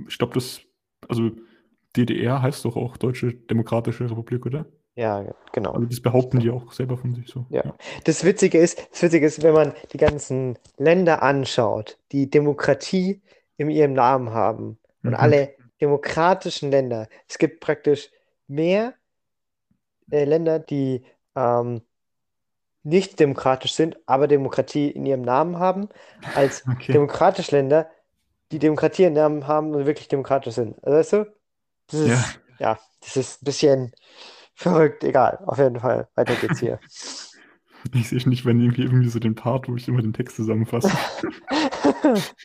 [0.09, 0.61] Ich glaube, das,
[1.09, 1.31] also
[1.97, 4.67] DDR heißt doch auch Deutsche Demokratische Republik, oder?
[4.95, 5.73] Ja, genau.
[5.73, 7.47] Also das behaupten die auch selber von sich so.
[7.51, 7.75] Ja.
[8.05, 13.21] Das Witzige ist, das Witzige ist, wenn man die ganzen Länder anschaut, die Demokratie
[13.59, 15.17] in ihrem Namen haben und Mhm.
[15.17, 18.11] alle demokratischen Länder, es gibt praktisch
[18.49, 18.95] mehr
[20.11, 21.05] äh, Länder, die
[21.37, 21.83] ähm,
[22.83, 25.89] nicht demokratisch sind, aber Demokratie in ihrem Namen haben,
[26.35, 26.93] als Okay.
[26.93, 27.91] demokratische Länder,
[28.53, 30.77] die Demokratie im Namen haben und wirklich demokratisch sind.
[30.85, 31.37] Also, weißt du?
[31.89, 32.41] Das ist, Ja.
[32.61, 33.93] ja, das ist ein bisschen
[34.55, 35.05] verrückt.
[35.05, 36.09] Egal, auf jeden Fall.
[36.15, 36.81] Weiter geht's hier.
[37.95, 40.91] Ich sehe nicht, wenn irgendwie, irgendwie so den Part, wo ich immer den Text zusammenfasse.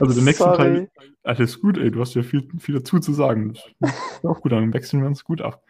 [0.00, 0.52] Also der nächste Sorry.
[0.52, 0.88] Teil,
[1.22, 3.54] alles gut, ey, du hast ja viel, viel dazu zu sagen.
[3.80, 5.62] Das auch gut, dann wechseln wir uns gut ab.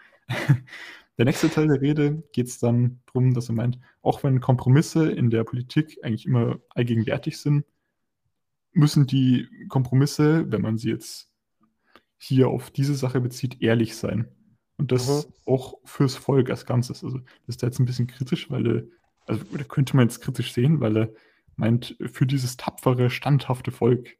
[1.19, 5.11] Der nächste Teil der Rede geht es dann darum, dass er meint, auch wenn Kompromisse
[5.11, 7.65] in der Politik eigentlich immer allgegenwärtig sind,
[8.73, 11.31] müssen die Kompromisse, wenn man sie jetzt
[12.19, 14.29] hier auf diese Sache bezieht, ehrlich sein.
[14.79, 15.33] Und das Mhm.
[15.47, 17.03] auch fürs Volk als Ganzes.
[17.03, 18.83] Also das ist da jetzt ein bisschen kritisch, weil er,
[19.27, 21.11] also oder könnte man jetzt kritisch sehen, weil er
[21.57, 24.19] meint, für dieses tapfere, standhafte Volk,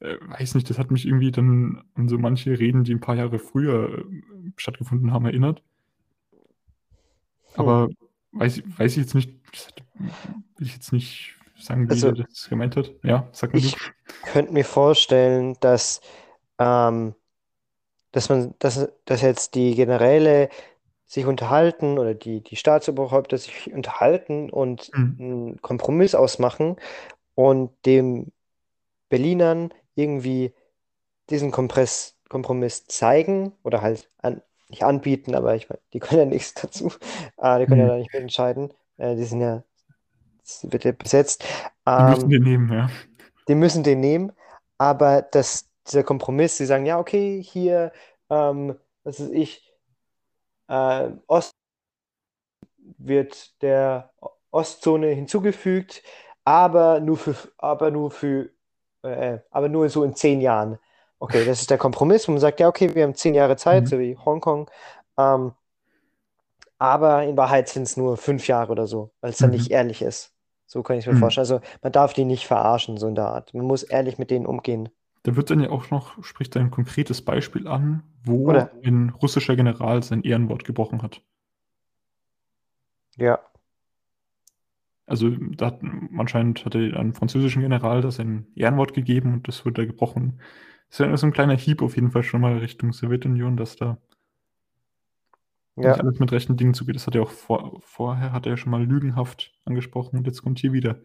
[0.00, 3.16] äh, weiß nicht, das hat mich irgendwie dann an so manche Reden, die ein paar
[3.16, 4.04] Jahre früher äh,
[4.56, 5.62] stattgefunden haben, erinnert.
[7.56, 7.88] Aber
[8.32, 9.30] weiß, ich- weiß ich jetzt nicht,
[10.56, 12.92] will ich jetzt nicht sagen, wie Also, er das gemeint hat.
[13.02, 13.58] Ja, sag mal.
[13.60, 13.76] Ich
[14.22, 16.00] könnte mir vorstellen, dass,
[16.58, 17.14] ähm,
[18.12, 20.48] dass man, dass, dass jetzt die Generäle
[21.06, 25.16] sich unterhalten oder die, die Staatsoberhäupter sich unterhalten und Mhm.
[25.18, 26.76] einen Kompromiss ausmachen
[27.34, 28.32] und dem
[29.08, 30.54] Berlinern irgendwie
[31.30, 34.42] diesen Kompress, Kompromiss zeigen oder halt an,
[34.74, 36.92] nicht anbieten, aber ich meine, die können ja nichts dazu.
[37.38, 37.88] Äh, die können ja Mhm.
[37.88, 38.72] da nicht mitentscheiden.
[38.98, 39.64] Äh, die sind ja,
[40.42, 41.44] das wird ja besetzt.
[41.96, 42.88] Die müssen Ähm, wir nehmen, ja.
[43.48, 44.32] die müssen den nehmen,
[44.78, 47.92] aber dass dieser Kompromiss, sie sagen, ja, okay, hier,
[48.30, 49.74] ähm, was ist ich,
[50.68, 51.54] äh, Ost
[52.98, 54.12] wird der
[54.50, 56.02] Ostzone hinzugefügt,
[56.44, 58.50] aber nur für, aber nur für,
[59.02, 60.78] äh, aber nur so in zehn Jahren.
[61.24, 63.84] Okay, das ist der Kompromiss, wo man sagt, ja, okay, wir haben zehn Jahre Zeit,
[63.84, 63.88] Mhm.
[63.88, 64.70] so wie Hongkong,
[65.16, 65.52] ähm,
[66.78, 69.56] aber in Wahrheit sind es nur fünf Jahre oder so, weil es dann Mhm.
[69.56, 70.34] nicht ehrlich ist.
[70.66, 71.20] So kann ich es mir Mhm.
[71.20, 71.42] vorstellen.
[71.42, 73.54] Also man darf die nicht verarschen, so in der Art.
[73.54, 74.90] Man muss ehrlich mit denen umgehen.
[75.22, 78.70] Da wird dann ja auch noch, spricht er ein konkretes Beispiel an, wo Oder?
[78.84, 81.22] ein russischer General sein Ehrenwort gebrochen hat.
[83.16, 83.40] Ja.
[85.06, 85.80] Also da hat,
[86.16, 90.40] anscheinend hatte ein französischen General das ein Ehrenwort gegeben und das wurde da gebrochen.
[90.94, 93.74] Das ist ja so ein kleiner Hieb auf jeden Fall schon mal Richtung Sowjetunion, dass
[93.74, 93.98] da
[95.74, 95.94] nicht Ja.
[95.94, 96.94] alles mit rechten Dingen zugeht.
[96.94, 100.42] Das hat er auch vor, vorher, hat er ja schon mal lügenhaft angesprochen und jetzt
[100.42, 101.00] kommt hier wieder,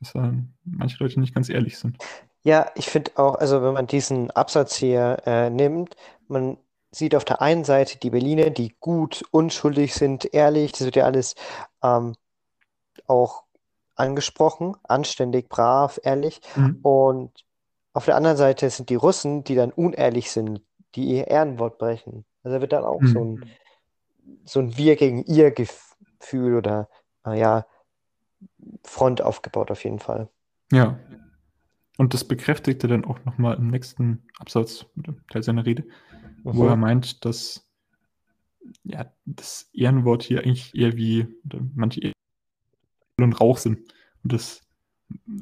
[0.00, 0.32] dass da
[0.64, 1.98] manche Leute nicht ganz ehrlich sind.
[2.42, 5.94] Ja, ich finde auch, also wenn man diesen Absatz hier äh, nimmt,
[6.26, 6.56] man
[6.90, 11.04] sieht auf der einen Seite die Berliner, die gut, unschuldig sind, ehrlich, das wird ja
[11.04, 11.34] alles
[11.82, 12.14] ähm,
[13.06, 13.42] auch
[13.94, 16.40] angesprochen, anständig, brav, ehrlich.
[16.56, 16.78] Mhm.
[16.82, 17.43] Und
[17.94, 20.60] auf der anderen Seite sind die Russen, die dann unehrlich sind,
[20.94, 22.24] die ihr Ehrenwort brechen.
[22.42, 23.40] Also wird dann auch so Mhm.
[23.42, 23.50] ein,
[24.44, 26.88] so ein Wir gegen ihr Gefühl oder,
[27.24, 27.66] naja,
[28.82, 30.28] Front aufgebaut auf jeden Fall.
[30.72, 30.98] Ja.
[31.96, 34.84] Und das bekräftigte dann auch nochmal im nächsten Absatz,
[35.30, 35.84] Teil seiner Rede,
[36.42, 36.80] wo er Mhm.
[36.80, 37.64] meint, dass
[38.82, 41.28] ja, das Ehrenwort hier eigentlich eher wie
[41.74, 42.12] manche eher
[43.20, 43.94] Öl und Rauch sind.
[44.24, 44.62] Und das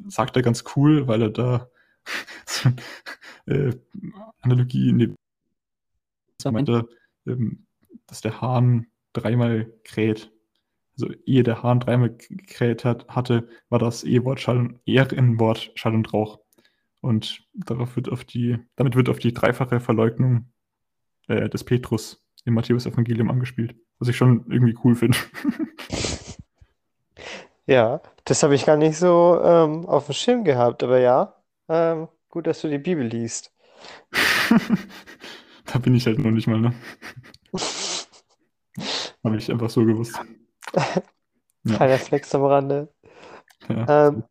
[0.07, 1.72] sagt er ganz cool, weil er da so
[3.45, 3.73] äh,
[4.41, 5.15] Analogie in dem
[6.41, 6.87] so meinte,
[7.25, 7.65] ähm,
[8.07, 10.31] dass der Hahn dreimal kräht.
[10.95, 15.95] Also ehe der Hahn dreimal gekräht hat, hatte, war das E-Wort Schall und Ehrenwort Schall
[15.95, 16.39] und Rauch.
[17.01, 20.51] Und darauf wird auf die, damit wird auf die dreifache Verleugnung
[21.27, 23.75] äh, des Petrus im Matthäus-Evangelium angespielt.
[23.99, 25.17] Was ich schon irgendwie cool finde.
[27.65, 31.33] Ja, das habe ich gar nicht so ähm, auf dem Schirm gehabt, aber ja,
[31.69, 33.51] ähm, gut, dass du die Bibel liest.
[35.65, 36.73] da bin ich halt noch nicht mal, ne?
[39.23, 40.19] Habe ich einfach so gewusst.
[41.65, 41.77] Ja.
[41.77, 42.89] Kleiner Flex am Rande.
[43.69, 44.25] Ja, Ähm,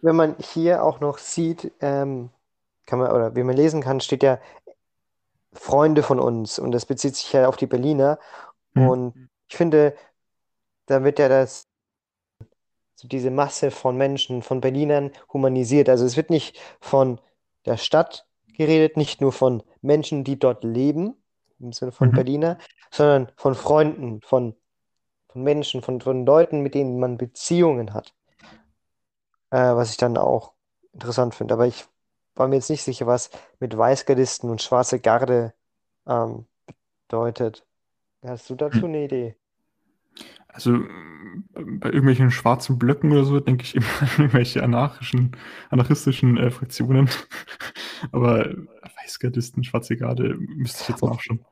[0.00, 2.30] Wenn man hier auch noch sieht, ähm,
[2.86, 4.40] kann man, oder wie man lesen kann, steht ja
[5.52, 8.18] Freunde von uns und das bezieht sich ja auf die Berliner.
[8.74, 8.88] Hm.
[8.88, 9.94] Und ich finde,
[10.86, 11.68] da wird ja das,
[13.02, 15.90] so diese Masse von Menschen, von Berlinern humanisiert.
[15.90, 17.20] Also es wird nicht von
[17.66, 21.16] der Stadt geredet, nicht nur von Menschen, die dort leben,
[21.60, 22.14] im Sinne von Mhm.
[22.14, 22.58] Berliner,
[22.92, 24.56] sondern von Freunden, von,
[25.28, 28.14] von Menschen, von, von Leuten, mit denen man Beziehungen hat.
[29.50, 30.54] Äh, was ich dann auch
[30.92, 31.54] interessant finde.
[31.54, 31.84] Aber ich
[32.34, 35.54] war mir jetzt nicht sicher, was mit Weißgardisten und schwarze Garde
[36.06, 36.46] ähm,
[37.08, 37.66] bedeutet.
[38.24, 38.86] Hast du dazu Hm.
[38.86, 39.36] eine Idee?
[40.48, 40.82] Also äh,
[41.54, 45.36] bei irgendwelchen schwarzen Blöcken oder so denke ich immer an irgendwelche anarchischen,
[45.70, 47.08] anarchistischen äh, Fraktionen.
[48.12, 48.56] Aber äh,
[49.04, 51.44] Weißgardisten, Schwarze Garde, müsste ich jetzt nachschauen.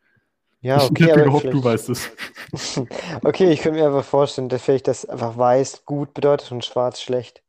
[0.63, 2.11] Ja, ich okay, hätte aber gehofft, du weißt es.
[3.25, 7.01] Okay, ich könnte mir einfach vorstellen, dass vielleicht das einfach weiß gut bedeutet und schwarz
[7.01, 7.43] schlecht.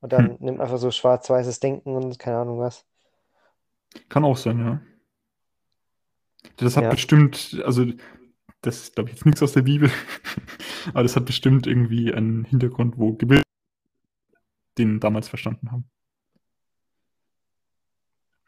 [0.00, 0.38] Und dann Hm.
[0.40, 2.84] nimmt einfach so schwarz-weißes Denken und keine Ahnung was.
[4.08, 4.80] Kann auch sein, ja.
[6.56, 6.90] Das hat Ja.
[6.90, 7.86] bestimmt, also
[8.62, 9.90] das ist, glaube ich, jetzt nichts aus der Bibel,
[10.88, 13.44] aber das hat bestimmt irgendwie einen Hintergrund, wo Gebildet
[14.78, 15.84] den damals verstanden haben.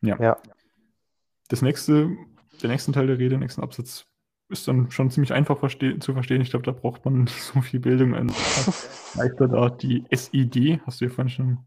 [0.00, 0.18] Ja.
[0.20, 0.36] Ja.
[1.48, 2.16] Das nächste,
[2.62, 4.06] der nächste Teil der Rede, der nächsten Absatz,
[4.48, 6.40] ist dann schon ziemlich einfach verste zu verstehen.
[6.40, 8.10] Ich glaube, da braucht man so viel Bildung.
[8.10, 11.58] Meister da die SID, hast du ja vorhin schon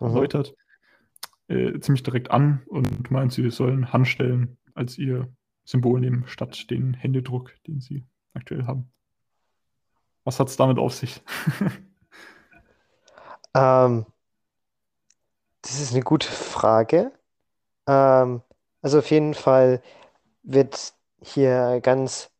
[0.00, 0.06] Mhm.
[0.06, 0.54] erläutert,
[1.48, 5.28] äh, ziemlich direkt an und meint, sie sollen Handstellen als ihr
[5.70, 8.04] Symbol nehmen, statt den Händedruck, den sie
[8.34, 8.90] aktuell haben.
[10.24, 11.22] Was hat es damit auf sich?
[13.54, 14.06] Ähm,
[15.62, 17.12] das ist eine gute Frage.
[17.88, 18.42] Ähm,
[18.82, 19.82] also auf jeden Fall
[20.44, 22.30] wird hier ganz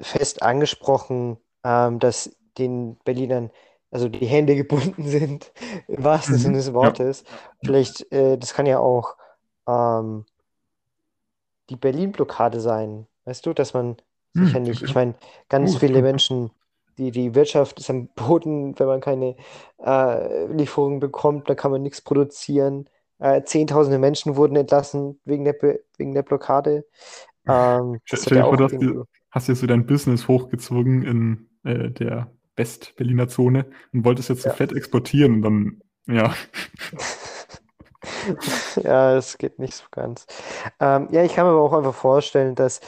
[0.00, 3.50] fest angesprochen, ähm, dass den Berlinern
[3.90, 5.52] also die Hände gebunden sind,
[5.88, 6.94] im wahrsten Mhm, Sinne des ja.
[6.94, 7.24] Wortes.
[7.62, 9.16] Vielleicht, äh, das kann ja auch
[9.68, 10.26] ähm,
[11.70, 13.06] die Berlin-Blockade sein.
[13.24, 13.96] Weißt du, dass man
[14.34, 15.14] Hm, sicher nicht, ich meine,
[15.48, 16.02] ganz viele.
[16.02, 16.50] Menschen,
[16.98, 19.36] die, die Wirtschaft ist am Boden, wenn man keine
[19.84, 22.88] äh, Lieferungen bekommt, dann kann man nichts produzieren.
[23.18, 25.56] Äh, Zehntausende Menschen wurden entlassen wegen der,
[25.98, 26.84] wegen der Blockade.
[27.48, 31.90] Ähm, Stell, ja dir vor, auch du hast dir so dein Business hochgezogen in äh,
[31.90, 34.50] der West-Berliner Zone und wolltest jetzt so Ja.
[34.50, 36.34] fett exportieren und dann, ja.
[38.82, 40.26] Ja, das geht nicht so ganz.
[40.80, 42.80] Ähm, ja, ich kann mir aber auch einfach vorstellen, dass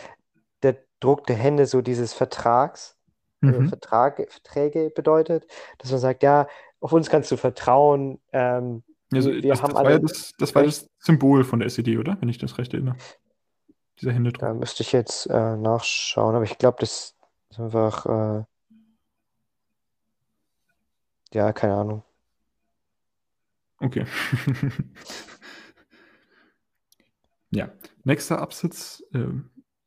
[0.63, 2.97] der Druck der Hände so dieses Vertrags,
[3.43, 3.69] also Mhm.
[3.69, 5.47] Vertrag, Verträge bedeutet,
[5.79, 6.49] dass man sagt, ja,
[6.81, 8.21] auf uns kannst du vertrauen.
[8.33, 11.67] Ähm, Also, wir das, haben das war ja das, das war das Symbol von der
[11.67, 12.17] SED, oder?
[12.21, 12.97] Wenn ich das recht erinnere.
[14.01, 14.41] Dieser Händedruck.
[14.41, 17.15] da müsste ich jetzt äh, nachschauen, aber ich glaube, das
[17.51, 18.45] ist einfach, äh,
[21.33, 22.06] ja, keine Ahnung.
[23.79, 24.07] Okay.
[27.51, 27.71] ja,
[28.05, 29.27] nächster Absatz äh,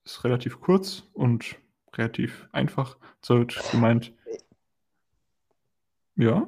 [0.06, 1.56] ist relativ kurz und
[1.94, 2.98] relativ einfach.
[3.22, 4.14] Es wird gemeint,
[6.16, 6.48] ja,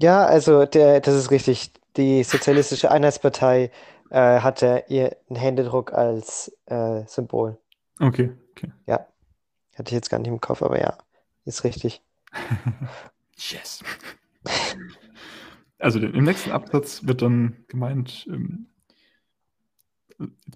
[0.00, 1.72] Ja, also der, das ist richtig.
[1.96, 3.72] Die Sozialistische Einheitspartei
[4.10, 7.58] äh, hatte ihren Händedruck als äh, Symbol.
[7.98, 8.72] okay, okay.
[8.86, 9.06] Ja,
[9.74, 10.96] hatte ich jetzt gar nicht im Kopf, aber ja,
[11.44, 12.02] ist richtig.
[13.36, 13.82] Yes.
[15.80, 18.66] Also im nächsten Absatz wird dann gemeint, ähm,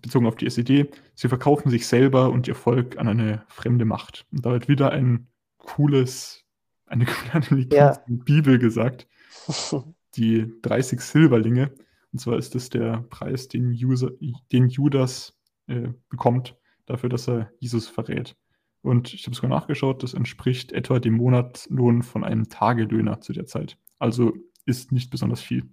[0.03, 4.27] bezogen auf die SED, sie verkaufen sich selber und ihr Volk an eine fremde Macht.
[4.31, 6.45] Und da wird wieder ein cooles,
[6.87, 7.07] eine
[7.49, 7.99] coole Ja.
[8.07, 9.09] Bibel gesagt,
[10.17, 11.73] die 30 Silberlinge.
[12.13, 14.11] Und zwar ist das der Preis, den, User,
[14.53, 16.57] den Judas äh, bekommt,
[16.87, 18.37] dafür, dass er Jesus verrät.
[18.83, 23.47] Und ich habe sogar nachgeschaut, das entspricht etwa dem Monatslohn von einem Tagelöhner zu der
[23.47, 23.79] Zeit.
[23.99, 24.35] Also
[24.67, 25.69] ist nicht besonders viel.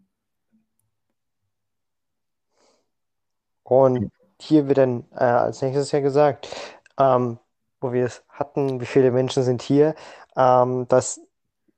[3.64, 6.50] Und hier wird dann äh, als nächstes ja gesagt,
[6.98, 7.40] ähm,
[7.80, 9.96] wo wir es hatten, wie viele Menschen sind hier,
[10.36, 11.22] ähm, dass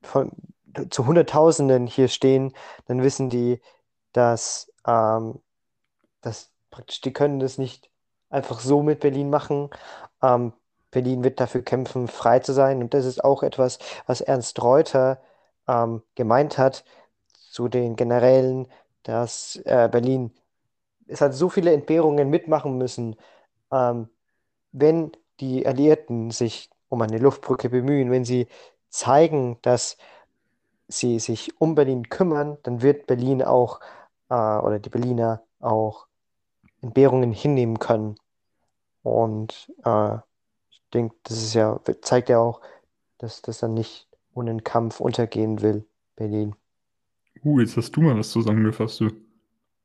[0.02, 0.32] von,
[0.90, 2.54] zu Hunderttausenden hier stehen,
[2.88, 3.62] dann wissen die,
[4.12, 5.40] dass, ähm,
[6.22, 7.90] dass praktisch die können das nicht
[8.30, 9.70] einfach so mit Berlin machen.
[10.22, 10.54] Ähm,
[10.92, 12.82] Berlin wird dafür kämpfen, frei zu sein.
[12.82, 15.22] Und das ist auch etwas, was Ernst Reuter
[15.68, 16.84] ähm, gemeint hat
[17.54, 18.68] zu den Generälen,
[19.04, 20.32] dass äh, Berlin,
[21.08, 23.16] es hat so viele Entbehrungen mitmachen müssen.
[23.72, 24.10] Ähm,
[24.72, 28.48] wenn die Alliierten sich um eine Luftbrücke bemühen, wenn sie
[28.90, 29.98] zeigen, dass
[30.88, 33.80] sie sich um Berlin kümmern, dann wird Berlin auch
[34.30, 36.08] äh, oder die Berliner auch
[36.82, 38.16] Entbehrungen hinnehmen können.
[39.04, 40.16] Und äh,
[40.72, 42.62] ich denke, das ist ja, zeigt ja auch,
[43.20, 45.86] dass das dann nicht ohne Kampf untergehen will,
[46.16, 46.56] Berlin.
[47.44, 49.12] Uh, jetzt hast du mal was zusammengefasst, du.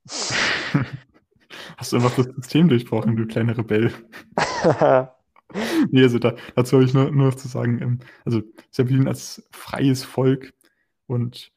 [1.76, 3.92] Hast du einfach das System durchbrochen, du kleiner Rebell.
[5.90, 8.42] Nee, also da, dazu habe ich nur, nur noch zu sagen, ähm, also
[8.76, 10.52] Berlin als freies Volk
[11.06, 11.52] und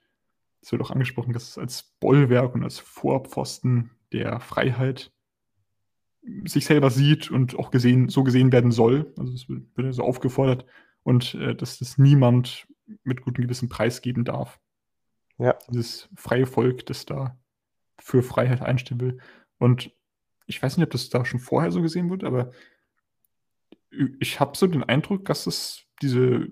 [0.62, 5.12] es wird auch angesprochen, dass es als Bollwerk und als Vorpfosten der Freiheit
[6.46, 9.12] sich selber sieht und auch gesehen, so gesehen werden soll.
[9.18, 10.66] Also es wird, so aufgefordert
[11.04, 12.68] und äh, dass das niemand
[13.04, 14.60] mit gutem Gewissen preisgeben darf.
[15.42, 15.58] Ja.
[15.70, 17.38] Dieses freie Volk, das da
[18.00, 19.18] für Freiheit einstehen will.
[19.58, 19.92] Und
[20.46, 22.52] ich weiß nicht, ob das da schon vorher so gesehen wird, aber
[24.20, 26.48] ich habe so den Eindruck, dass es diese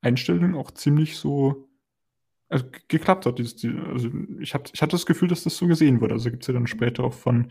[0.00, 1.68] Einstellung auch ziemlich so
[2.48, 3.38] also, geklappt hat.
[3.38, 6.14] Dieses, die, also ich, hab, ich hatte das Gefühl, dass das so gesehen wurde.
[6.14, 7.50] Also gibt es ja dann später auch von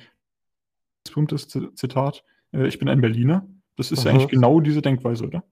[1.27, 2.23] das Zitat,
[2.53, 3.47] äh, ich bin ein Berliner.
[3.77, 4.31] Das ist ja eigentlich Mhm.
[4.31, 5.43] genau diese Denkweise, oder?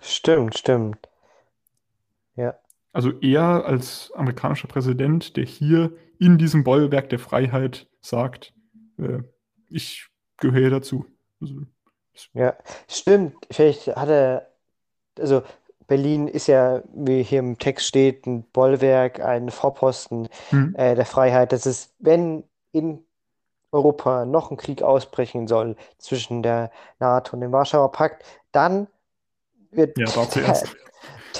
[0.00, 1.08] Stimmt, stimmt.
[2.94, 8.54] Also er als amerikanischer Präsident, der hier in diesem Bollwerk der Freiheit sagt,
[8.98, 9.18] äh,
[9.68, 11.04] ich gehöre dazu.
[11.40, 11.54] Also,
[12.32, 12.54] Ja,
[12.88, 13.34] stimmt.
[13.50, 14.48] Vielleicht hat er,
[15.18, 15.42] also
[15.88, 21.04] Berlin ist ja, wie hier im Text steht, ein Bollwerk, ein Vorposten hm, äh, der
[21.04, 21.50] Freiheit.
[21.50, 23.04] Das ist, wenn in
[23.72, 28.86] Europa noch ein Krieg ausbrechen soll zwischen der NATO und dem Warschauer Pakt, dann
[29.72, 30.76] wird ja, da zuerst.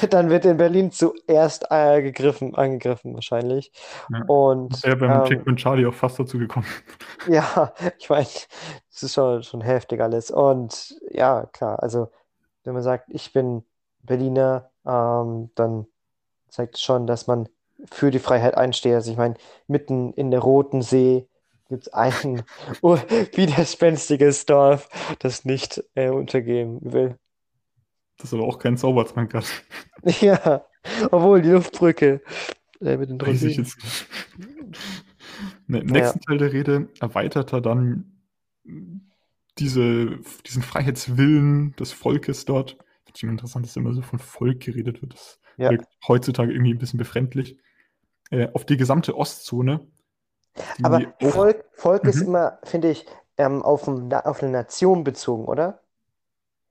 [0.10, 3.72] dann wird in Berlin zuerst äh, gegriffen, angegriffen wahrscheinlich.
[4.10, 4.24] Ja.
[4.26, 6.66] Und Er beim ähm, und Charlie auch fast dazu gekommen.
[7.26, 10.30] Ja, ich meine, es ist schon, schon heftig alles.
[10.30, 12.10] Und ja, klar, also
[12.64, 13.64] wenn man sagt, ich bin
[14.02, 15.86] Berliner, ähm, dann
[16.48, 17.48] zeigt es schon, dass man
[17.90, 18.94] für die Freiheit einsteht.
[18.94, 19.34] Also ich meine,
[19.66, 21.26] mitten in der Roten See
[21.68, 22.42] gibt es ein
[22.82, 27.18] widerspenstiges Dorf, das nicht äh, untergehen will.
[28.24, 29.44] Das ist aber auch kein Zaubertrank hat.
[30.22, 30.64] Ja,
[31.10, 32.22] obwohl die Luftbrücke
[32.80, 33.64] äh, mit den Weiß ich Rosinen.
[33.66, 34.06] jetzt nicht.
[35.66, 38.22] Ne, Im nächsten Teil der Rede erweitert er dann
[39.58, 42.78] diese, diesen Freiheitswillen des Volkes dort.
[43.04, 45.12] Finde ich immer interessant, dass immer so von Volk geredet wird.
[45.12, 45.68] Das Ja.
[45.70, 47.58] wirkt heutzutage irgendwie ein bisschen befremdlich.
[48.30, 49.86] Äh, auf die gesamte Ostzone.
[50.78, 52.28] die Aber Volk, Volk ist Mhm.
[52.28, 53.04] immer, finde ich,
[53.36, 55.83] ähm, auf, ein, auf eine Nation bezogen, oder?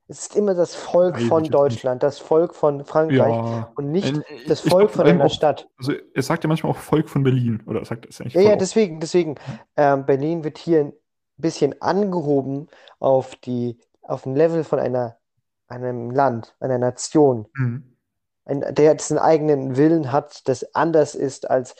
[0.07, 4.19] Es ist immer das Volk ich von Deutschland, das Volk von Frankreich ja, und nicht
[4.47, 5.67] das Volk glaub, von einer auch- Stadt.
[5.77, 7.63] Also er sagt ja manchmal auch Volk von Berlin.
[7.65, 9.35] Oder er sagt das eigentlich Ja, ja, deswegen, deswegen.
[9.77, 10.93] Ähm, Berlin wird hier ein
[11.37, 12.67] bisschen angehoben
[12.99, 15.17] auf die, auf ein Level von einer,
[15.67, 17.47] einem Land, einer Nation.
[17.55, 17.95] Mhm.
[18.45, 21.75] ein, der jetzt einen eigenen Willen hat, das anders ist als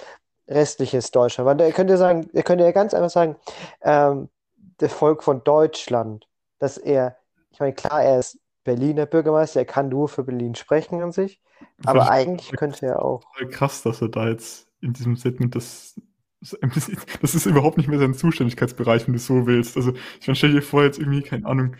[0.47, 1.45] restliches Deutschland.
[1.45, 3.35] Weil er könnte sagen, er könnte ja ganz einfach sagen,
[3.81, 4.29] ähm,
[4.77, 6.25] das Volk von Deutschland,
[6.59, 7.17] dass er,
[7.53, 11.41] ich meine, klar, er ist Berliner Bürgermeister, er kann nur für Berlin sprechen an sich,
[11.83, 13.27] aber eigentlich könnte er auch.
[13.51, 15.99] krass, dass er da jetzt in diesem Statement das.
[16.41, 19.77] Das das ist überhaupt nicht mehr sein Zuständigkeitsbereich, wenn du so willst.
[19.77, 21.75] Also, ich meine, stell dir vor, jetzt irgendwie, keine Ahnung,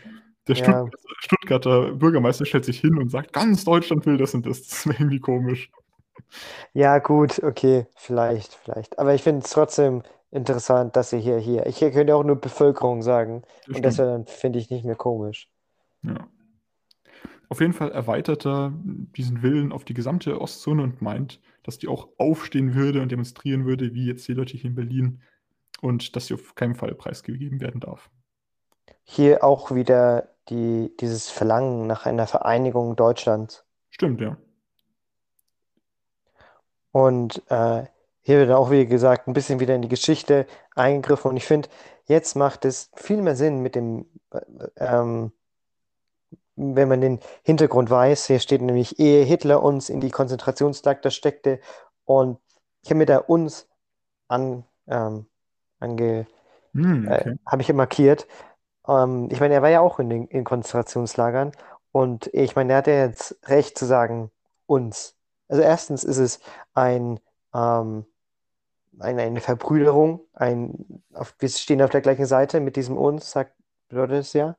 [0.48, 0.56] der Ja.
[0.56, 4.66] Stuttgarter, Stuttgarter Bürgermeister stellt sich hin und sagt, ganz Deutschland will das und das.
[4.68, 5.70] Das wäre irgendwie komisch.
[6.74, 9.00] Ja, gut, okay, vielleicht, vielleicht.
[9.00, 13.02] Aber ich finde es trotzdem interessant, dass er hier, hier, ich könnte auch nur Bevölkerung
[13.02, 14.00] sagen Das und das stimmt.
[14.00, 15.50] wäre dann, finde ich, nicht mehr komisch.
[16.04, 16.28] Ja.
[17.50, 21.88] Auf jeden Fall erweitert er diesen Willen auf die gesamte Ostzone und meint, dass die
[21.88, 25.22] auch aufstehen würde und demonstrieren würde, wie jetzt die Leute hier in Berlin
[25.82, 28.10] und dass sie auf keinen Fall preisgegeben werden darf.
[29.04, 33.66] Hier auch wieder die, dieses Verlangen nach einer Vereinigung Deutschlands.
[33.90, 34.38] Stimmt, ja.
[36.92, 37.84] Und äh,
[38.22, 41.32] hier wird auch, wie gesagt, ein bisschen wieder in die Geschichte eingegriffen.
[41.32, 41.70] Und ich finde,
[42.06, 44.40] jetzt macht es viel mehr Sinn mit dem, äh,
[44.78, 45.32] ähm,
[46.56, 48.28] wenn man den Hintergrund weiß.
[48.28, 51.60] Hier steht nämlich, ehe Hitler uns in die Konzentrationslager steckte.
[52.06, 52.40] Und
[52.82, 53.68] ich habe mir da uns
[54.28, 55.26] an, ähm,
[55.80, 56.28] ange,
[56.76, 57.36] äh, okay.
[57.46, 58.28] habe ich hier markiert.
[58.88, 61.52] Ähm, ich meine, er war ja auch in den in Konzentrationslagern
[61.92, 64.32] und ich meine, er hat ja jetzt recht zu sagen,
[64.66, 65.16] uns.
[65.48, 66.40] Also erstens ist es
[66.74, 67.20] ein,
[67.54, 68.06] ähm,
[69.00, 73.54] ein, eine Verbrüderung, ein, auf, wir stehen auf der gleichen Seite mit diesem uns, sagt,
[73.90, 74.58] bedeutet es ja.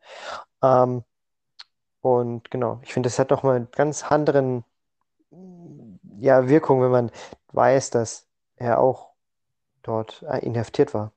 [0.62, 1.04] Ähm,
[2.04, 4.64] und genau, ich finde, das hat nochmal einen ganz anderen
[6.20, 7.10] ja, Wirkung, wenn man
[7.52, 9.10] weiß, dass er auch
[9.82, 11.12] dort äh, inhaftiert war.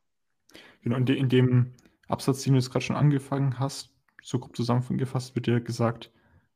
[0.82, 1.74] Genau, in, de, in dem
[2.08, 6.12] Absatz, den du jetzt gerade schon angefangen hast, so grob zusammengefasst, wird ja gesagt,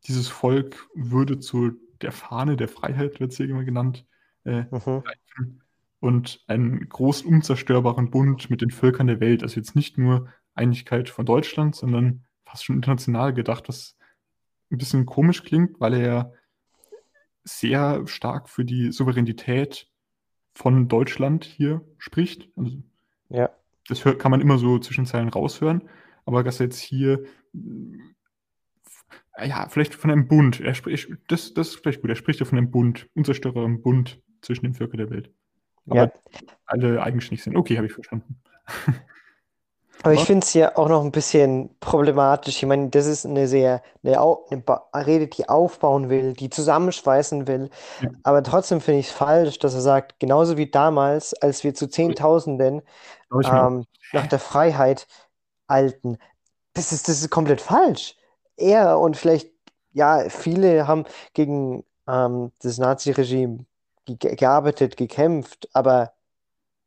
[0.08, 1.72] dieses Volk würde zu
[2.02, 4.06] der Fahne der Freiheit, wird es hier immer genannt,
[4.44, 5.04] äh, Mhm.
[6.00, 9.44] und einen großen, unzerstörbaren Bund mit den Völkern der Welt.
[9.44, 13.96] Also jetzt nicht nur Einigkeit von Deutschland, sondern fast schon international gedacht, was
[14.72, 16.34] ein bisschen komisch klingt, weil er
[17.44, 19.88] sehr stark für die Souveränität
[20.54, 22.50] von Deutschland hier spricht.
[22.56, 22.78] Also
[23.30, 23.50] Ja,
[23.88, 25.90] das hört, kann man immer so zwischen Zeilen raushören,
[26.26, 27.24] aber dass er jetzt hier,
[29.38, 32.40] äh, ja, vielleicht von einem Bund, er spricht, das, das ist vielleicht gut, er spricht
[32.40, 35.32] ja von einem Bund, unzerstörbaren Bund zwischen den Völkern der Welt.
[35.88, 36.12] Aber ja.
[36.66, 37.56] alle eigenständig sind.
[37.56, 38.42] Okay, habe ich verstanden.
[40.04, 42.58] Aber ich finde es ja auch noch ein bisschen problematisch.
[42.58, 47.70] Ich meine, das ist eine sehr, eine, eine Rede, die aufbauen will, die zusammenschweißen will.
[48.00, 51.76] ja, Aber trotzdem finde ich es falsch, dass er sagt, genauso wie damals, als wir
[51.76, 52.82] zu Zehntausenden
[53.44, 55.08] ähm, nach der Freiheit
[55.68, 56.18] eilten.
[56.74, 58.16] Das ist, das ist komplett falsch.
[58.58, 59.52] Er und vielleicht,
[59.94, 63.66] ja, viele haben gegen ähm, das Nazi-Regime
[64.06, 66.14] ge gearbeitet, gekämpft, aber,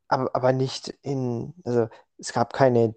[0.09, 1.89] aber, aber nicht in, also
[2.19, 2.95] es gab keine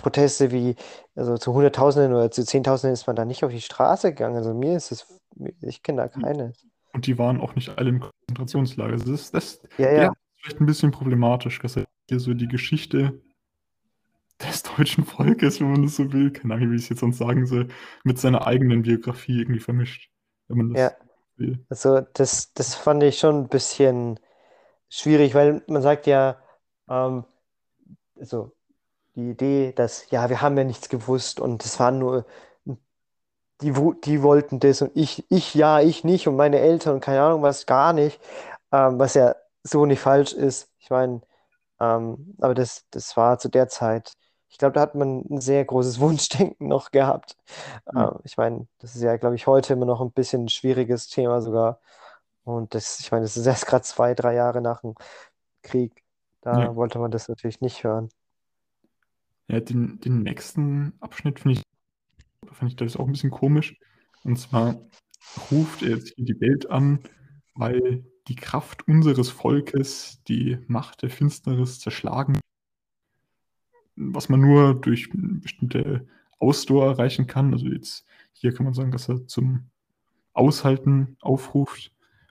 [0.00, 0.76] Proteste wie,
[1.14, 4.36] also zu Hunderttausenden oder zu Zehntausenden ist man da nicht auf die Straße gegangen.
[4.36, 5.06] Also mir ist es,
[5.60, 6.52] ich kenne da keine.
[6.92, 8.96] Und die waren auch nicht alle im Konzentrationslager.
[8.96, 12.48] Das ist, das, Ja, ja, ist vielleicht ein bisschen problematisch, dass er hier so die
[12.48, 13.20] Geschichte
[14.40, 17.18] des deutschen Volkes, wenn man das so will, keine Ahnung, wie ich es jetzt sonst
[17.18, 17.68] sagen soll,
[18.04, 20.10] mit seiner eigenen Biografie irgendwie vermischt,
[20.48, 20.90] wenn man ja.
[20.90, 20.98] das
[21.36, 21.64] will.
[21.68, 24.18] Also das, das fand ich schon ein bisschen
[24.88, 26.42] schwierig, weil man sagt ja,
[26.88, 27.24] ähm,
[28.18, 28.52] also
[29.20, 32.26] die Idee, dass, ja, wir haben ja nichts gewusst und es waren nur,
[33.62, 33.72] die,
[34.04, 37.42] die wollten das und ich, ich ja, ich nicht und meine Eltern und keine Ahnung
[37.42, 38.20] was, gar nicht,
[38.72, 40.70] ähm, was ja so nicht falsch ist.
[40.78, 41.20] Ich meine,
[41.80, 44.14] ähm, aber das, das war zu der Zeit,
[44.50, 47.36] ich glaube, da hat man ein sehr großes Wunschdenken noch gehabt.
[47.92, 50.48] Ja, Ähm, ich meine, das ist ja, glaube ich, heute immer noch ein bisschen ein
[50.50, 51.80] schwieriges Thema sogar.
[52.44, 54.94] Und das, ich meine, das ist erst gerade zwei, drei Jahre nach dem
[55.62, 56.04] Krieg.
[56.50, 56.70] ja.
[56.70, 58.10] Da wollte man das natürlich nicht hören.
[59.50, 61.62] Ja, den, den nächsten Abschnitt finde ich,
[62.52, 63.76] fand ich das auch ein bisschen komisch.
[64.22, 64.80] Und zwar
[65.50, 67.00] ruft er jetzt hier die Welt an,
[67.56, 72.38] weil die Kraft unseres Volkes die Macht der Finsternis zerschlagen,
[73.96, 76.06] was man nur durch bestimmte
[76.38, 77.52] Ausdauer erreichen kann.
[77.52, 79.68] Also jetzt hier kann man sagen, dass er zum
[80.32, 81.90] Aushalten aufruft.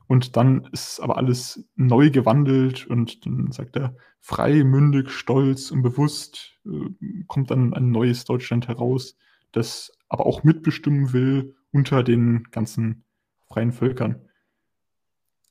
[0.10, 5.84] Und dann ist aber alles neu gewandelt und dann sagt er, frei, mündig, stolz und
[5.84, 6.89] bewusst äh,
[7.28, 9.16] kommt dann ein neues Deutschland heraus,
[9.51, 13.05] das aber auch mitbestimmen will unter den ganzen
[13.49, 14.28] freien Völkern.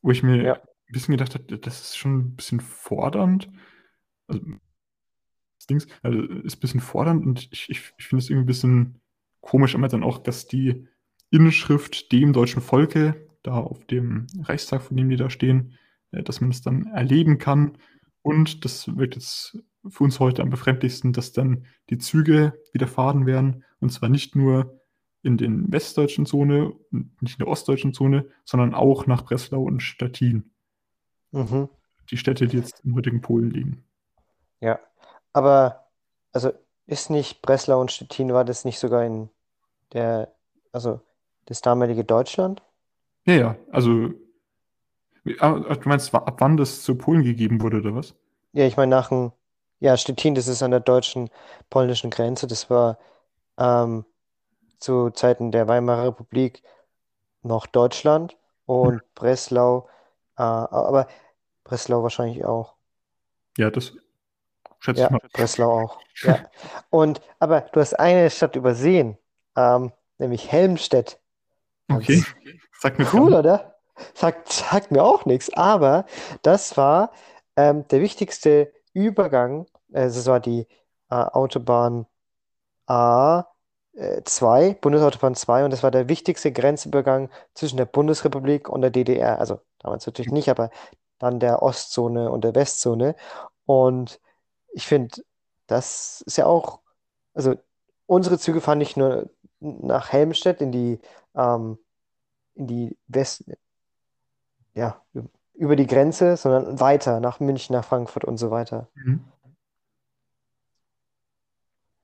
[0.02, 3.48] Wo ich mir Ja, ein bisschen gedacht habe, das ist schon ein bisschen fordernd.
[4.26, 4.42] Also,
[5.58, 8.46] das Dings, also ist ein bisschen fordernd und ich, ich, ich finde es irgendwie ein
[8.46, 9.00] bisschen
[9.40, 10.88] komisch, aber dann auch, dass die
[11.30, 15.78] Inschrift dem deutschen Volke, da auf dem Reichstag, von dem die da stehen,
[16.12, 17.78] äh, dass man es dann erleben kann.
[18.22, 19.58] Und das wird jetzt
[19.88, 23.64] für uns heute am befremdlichsten, dass dann die Züge wieder fahren werden.
[23.80, 24.80] Und zwar nicht nur
[25.22, 30.50] in den westdeutschen Zone, nicht in der ostdeutschen Zone, sondern auch nach Breslau und Stettin,
[31.32, 31.68] mhm,
[32.10, 33.84] die Städte, die jetzt im heutigen Polen liegen.
[34.60, 34.78] ja.
[35.32, 35.86] Aber,
[36.32, 36.52] also
[36.86, 39.28] ist nicht Breslau und Stettin, war das nicht sogar in
[39.92, 40.34] der,
[40.72, 41.00] also
[41.44, 42.62] das damalige Deutschland?
[43.28, 44.14] Ja, ja, also,
[45.40, 48.14] ah, du meinst, ab wann das zu Polen gegeben wurde, oder was?
[48.54, 49.32] Ja, ich meine nach dem,
[49.80, 52.46] ja, Stettin, das ist an der deutschen-polnischen Grenze.
[52.46, 52.98] Das war
[53.58, 54.06] ähm,
[54.78, 56.62] zu Zeiten der Weimarer Republik
[57.42, 59.90] noch Deutschland und Breslau,
[60.38, 61.06] äh, aber
[61.64, 62.76] Breslau wahrscheinlich auch.
[63.58, 63.92] Ja, das
[64.78, 65.20] schätze ich Ja, mal.
[65.34, 66.00] Breslau auch.
[66.22, 66.48] Ja.
[66.88, 69.18] Und, aber du hast eine Stadt übersehen,
[69.54, 71.20] ähm, nämlich Helmstedt.
[71.90, 72.24] Okay,
[72.80, 73.74] Ganz sag mir cool, oder?
[74.14, 76.06] Sagt, sagt mir auch nichts, aber
[76.42, 77.10] das war
[77.56, 79.66] ähm, der wichtigste Übergang.
[79.92, 80.68] Also es war die
[81.10, 82.06] äh, Autobahn
[82.86, 89.40] A2, Bundesautobahn 2, und das war der wichtigste Grenzübergang zwischen der Bundesrepublik und der DDR.
[89.40, 90.70] Also damals natürlich nicht, aber
[91.18, 93.16] dann der Ostzone und der Westzone.
[93.66, 94.20] Und
[94.72, 95.22] ich finde,
[95.66, 96.80] das ist ja auch,
[97.34, 97.56] also
[98.06, 101.00] unsere Züge fahren nicht nur nach Helmstedt in die,
[101.34, 101.78] ähm,
[102.58, 103.44] in die West,
[104.74, 105.00] ja,
[105.54, 108.88] über die Grenze, sondern weiter nach München, nach Frankfurt und so weiter.
[108.94, 109.24] Mhm.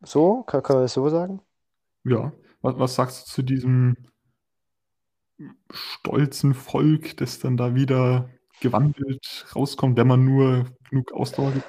[0.03, 1.41] So, kann, kann man das so sagen?
[2.05, 2.33] Ja.
[2.63, 3.97] Was, was sagst du zu diesem
[5.71, 8.31] stolzen Volk, das dann da wieder
[8.61, 11.67] gewandelt rauskommt, wenn man nur genug Ausdauer gibt?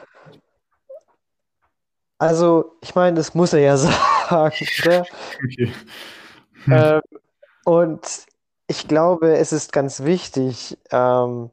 [2.18, 5.06] Also, ich meine, das muss er ja sagen, oder?
[5.44, 5.74] Okay.
[6.66, 6.74] Hm.
[6.74, 7.02] Ähm,
[7.66, 8.26] und
[8.68, 11.52] ich glaube, es ist ganz wichtig, ähm,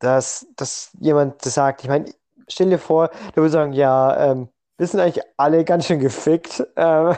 [0.00, 1.82] dass, dass jemand das sagt.
[1.82, 2.06] Ich meine,
[2.48, 6.64] stell dir vor, der würde sagen, ja, ähm, wir sind eigentlich alle ganz schön gefickt.
[6.76, 7.16] Ähm,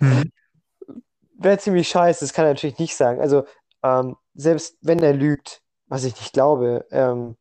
[0.00, 0.24] Hm.
[1.38, 3.20] wäre ziemlich scheiße, das kann er natürlich nicht sagen.
[3.20, 3.44] Also,
[3.82, 7.36] ähm, selbst wenn er lügt, was ich nicht glaube, ähm,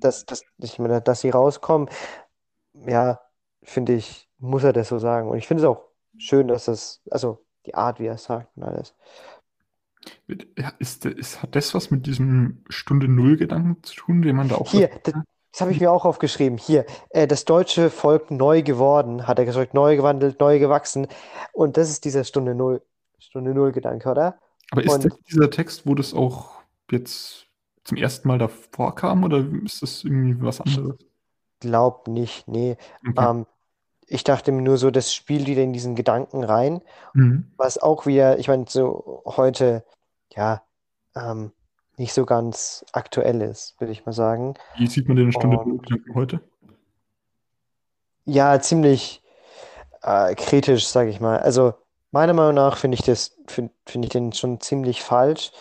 [0.00, 1.88] dass, dass, ich meine, dass sie rauskommen,
[2.74, 3.20] ja,
[3.62, 5.30] finde ich, muss er das so sagen.
[5.30, 5.84] Und ich finde es auch
[6.18, 8.94] schön, dass das, also die Art, wie er es sagt und alles.
[10.78, 14.70] Ist, ist, hat das was mit diesem Stunde Null-Gedanken zu tun, den man da auch
[14.70, 15.14] Hier, das,
[15.52, 16.58] das habe ich mir auch aufgeschrieben.
[16.58, 21.06] Hier, äh, das deutsche Volk neu geworden, hat er gesagt, neu gewandelt, neu gewachsen.
[21.52, 22.82] Und das ist dieser Stunde Null,
[23.18, 24.38] Stunde Null Gedanke, oder?
[24.70, 27.46] Aber ist Und das dieser Text, wo das auch jetzt
[27.84, 30.96] zum ersten Mal davor kam, oder ist das irgendwie was anderes?
[31.60, 32.76] glaub nicht, nee.
[33.08, 33.30] Okay.
[33.30, 33.46] Ähm,
[34.06, 36.82] ich dachte mir nur so, das spielt wieder in diesen Gedanken rein,
[37.14, 37.52] Mhm.
[37.56, 39.84] was auch wieder, ich meine, so heute,
[40.36, 40.62] ja,
[41.16, 41.52] ähm,
[41.96, 44.54] nicht so ganz aktuell ist, würde ich mal sagen.
[44.78, 46.40] Wie sieht man den Stunde Und heute?
[48.24, 49.22] ja, ziemlich
[50.02, 51.38] äh, kritisch, sage ich mal.
[51.40, 51.74] Also
[52.12, 55.52] meiner Meinung nach finde ich das, finde find ich den schon ziemlich falsch,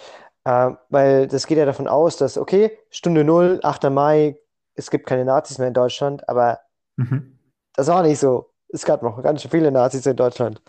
[0.45, 3.89] äh, weil das geht ja davon aus, dass, okay, Stunde Null, 8.
[3.89, 4.37] Mai,
[4.75, 6.59] es gibt keine Nazis mehr in Deutschland, aber
[6.97, 7.35] Mhm.
[7.73, 8.51] das war nicht so.
[8.69, 10.61] Es gab noch ganz schön viele Nazis in Deutschland.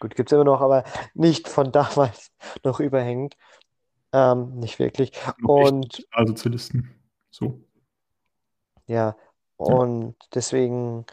[0.00, 0.84] Gut, gibt es immer noch, aber
[1.14, 2.30] nicht von damals
[2.64, 3.36] noch überhängend.
[4.12, 5.12] Ähm, nicht wirklich.
[5.42, 6.90] Und Nationalsozialisten.
[7.30, 7.60] So.
[8.86, 9.16] ja,
[9.58, 9.74] Ja.
[9.76, 11.06] und deswegen,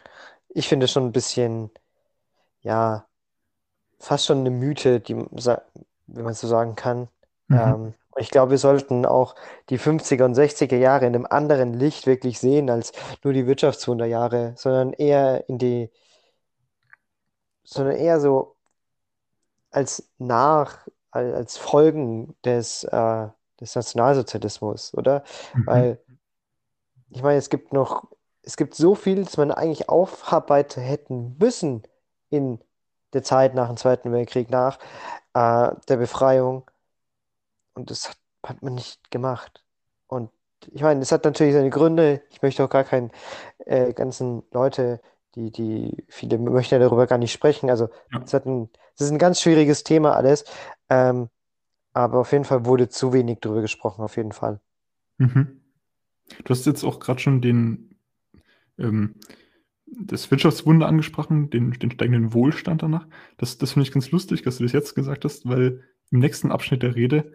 [0.48, 1.70] ich finde es schon ein bisschen,
[2.60, 3.06] ja,
[4.00, 7.08] fast schon eine Mythe, die, wenn man so sagen kann.
[7.48, 7.56] Mhm.
[7.58, 9.36] Ähm, ich glaube, wir sollten auch
[9.70, 12.92] die 50er und 60er Jahre in einem anderen Licht wirklich sehen als
[13.22, 15.90] nur die Wirtschaftswunderjahre, sondern eher in die,
[17.62, 18.56] sondern eher so
[19.70, 23.28] als nach, als Folgen des, äh,
[23.60, 25.24] des Nationalsozialismus, oder?
[25.54, 25.66] Mhm.
[25.66, 26.00] Weil,
[27.10, 28.04] ich meine, es gibt noch,
[28.42, 31.82] es gibt so viel, das man eigentlich aufarbeiten hätten müssen
[32.30, 32.60] in
[33.12, 34.78] der Zeit nach dem Zweiten Weltkrieg, nach
[35.34, 36.70] äh, der Befreiung.
[37.74, 39.64] Und das hat, hat man nicht gemacht.
[40.06, 40.30] Und
[40.70, 42.22] ich meine, es hat natürlich seine Gründe.
[42.30, 43.10] Ich möchte auch gar keinen
[43.66, 45.00] äh, ganzen Leute,
[45.34, 47.70] die, die, viele möchten ja darüber gar nicht sprechen.
[47.70, 48.20] Also, Ja.
[48.24, 50.44] es hat ein, es ist ein ganz schwieriges Thema alles.
[50.90, 51.28] Ähm,
[51.92, 54.60] aber auf jeden Fall wurde zu wenig darüber gesprochen, auf jeden Fall.
[55.18, 55.60] Mhm.
[56.44, 57.96] Du hast jetzt auch gerade schon den,
[58.78, 59.14] ähm,
[59.86, 63.06] das Wirtschaftswunder angesprochen, den, den steigenden Wohlstand danach.
[63.36, 66.52] Das, das finde ich ganz lustig, dass du das jetzt gesagt hast, weil im nächsten
[66.52, 67.32] Abschnitt der Rede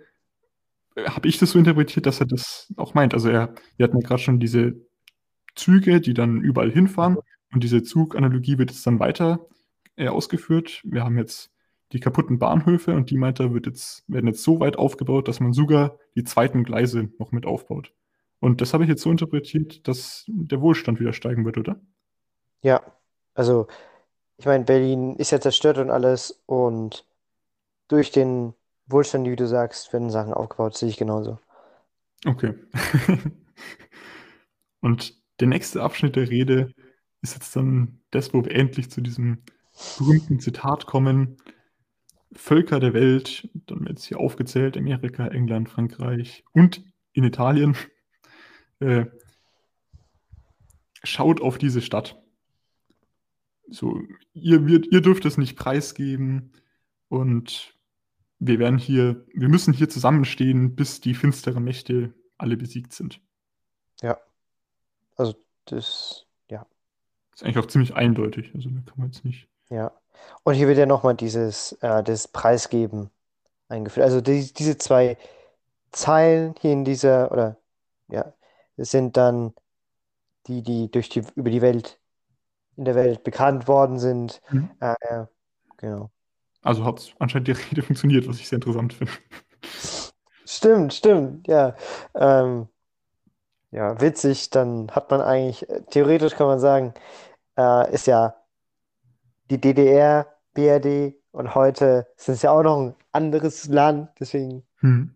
[0.95, 3.13] äh, habe ich das so interpretiert, dass er das auch meint.
[3.13, 4.75] Also er, wir hatten ja gerade schon diese
[5.55, 7.17] Züge, die dann überall hinfahren
[7.53, 9.47] und diese Zuganalogie wird jetzt dann weiter
[9.95, 10.81] äh, ausgeführt.
[10.83, 11.52] Wir haben jetzt
[11.93, 15.39] die kaputten Bahnhöfe und die meint er, wird jetzt, werden jetzt so weit aufgebaut, dass
[15.39, 17.93] man sogar die zweiten Gleise noch mit aufbaut.
[18.39, 21.79] Und das habe ich jetzt so interpretiert, dass der Wohlstand wieder steigen wird, oder?
[22.61, 22.81] Ja,
[23.35, 23.67] also,
[24.37, 26.43] ich meine, Berlin ist ja zerstört und alles.
[26.45, 27.05] Und
[27.87, 28.53] durch den
[28.87, 31.39] Wohlstand, wie du sagst, werden Sachen aufgebaut, sehe ich genauso.
[32.25, 32.53] Okay.
[34.81, 36.73] Und der nächste Abschnitt der Rede
[37.21, 39.43] ist jetzt dann das, wo wir endlich zu diesem
[39.97, 41.37] berühmten Zitat kommen.
[42.35, 47.75] Völker der Welt, dann wird jetzt hier aufgezählt, Amerika, England, Frankreich und in Italien.
[48.79, 49.05] Äh,
[51.03, 52.21] schaut auf diese Stadt.
[53.69, 54.01] So,
[54.33, 56.51] ihr, wird, ihr dürft es nicht preisgeben
[57.07, 57.77] und
[58.39, 63.21] wir werden hier, wir müssen hier zusammenstehen, bis die finsteren Mächte alle besiegt sind.
[64.01, 64.17] Ja,
[65.15, 66.65] also, das, ja,
[67.33, 68.51] Ist eigentlich auch ziemlich eindeutig.
[68.53, 69.47] Also da kann man jetzt nicht.
[69.69, 69.91] Ja.
[70.43, 73.09] Und hier wird ja nochmal dieses, äh, das Preisgeben
[73.67, 74.05] eingeführt.
[74.05, 75.17] Also, die, diese zwei
[75.91, 77.57] Zeilen hier in dieser, oder,
[78.09, 78.33] ja,
[78.77, 79.53] sind dann
[80.47, 81.99] die, die durch die, über die Welt,
[82.75, 84.41] in der Welt bekannt worden sind.
[84.49, 84.71] Mhm.
[84.79, 85.25] Äh,
[85.77, 86.09] genau.
[86.61, 89.13] Also hat anscheinend die Rede funktioniert, was ich sehr interessant finde.
[90.45, 91.75] Stimmt, stimmt, ja.
[92.15, 92.67] Ähm,
[93.71, 96.93] ja, witzig, dann hat man eigentlich, äh, theoretisch kann man sagen,
[97.57, 98.35] äh, ist ja
[99.49, 105.13] die DDR, BRD und heute ist es ja auch noch ein anderes Land, deswegen Hm.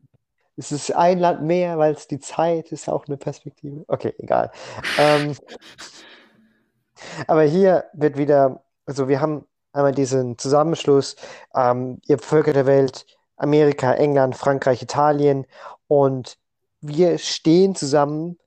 [0.55, 3.84] ist es ein Land mehr, weil es die Zeit ist auch eine Perspektive.
[3.88, 4.51] Okay, egal.
[4.97, 5.36] Ähm,
[7.28, 11.15] aber hier wird wieder, also wir haben einmal diesen Zusammenschluss,
[11.55, 13.05] ähm, ihr Völker der Welt,
[13.38, 15.45] Amerika, England, Frankreich, Italien
[15.88, 16.38] und
[16.82, 18.38] wir stehen zusammen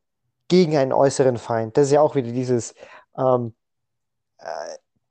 [0.49, 1.77] gegen einen äußeren Feind.
[1.77, 2.75] Das ist ja auch wieder dieses
[3.17, 3.55] ähm,
[4.39, 4.45] äh,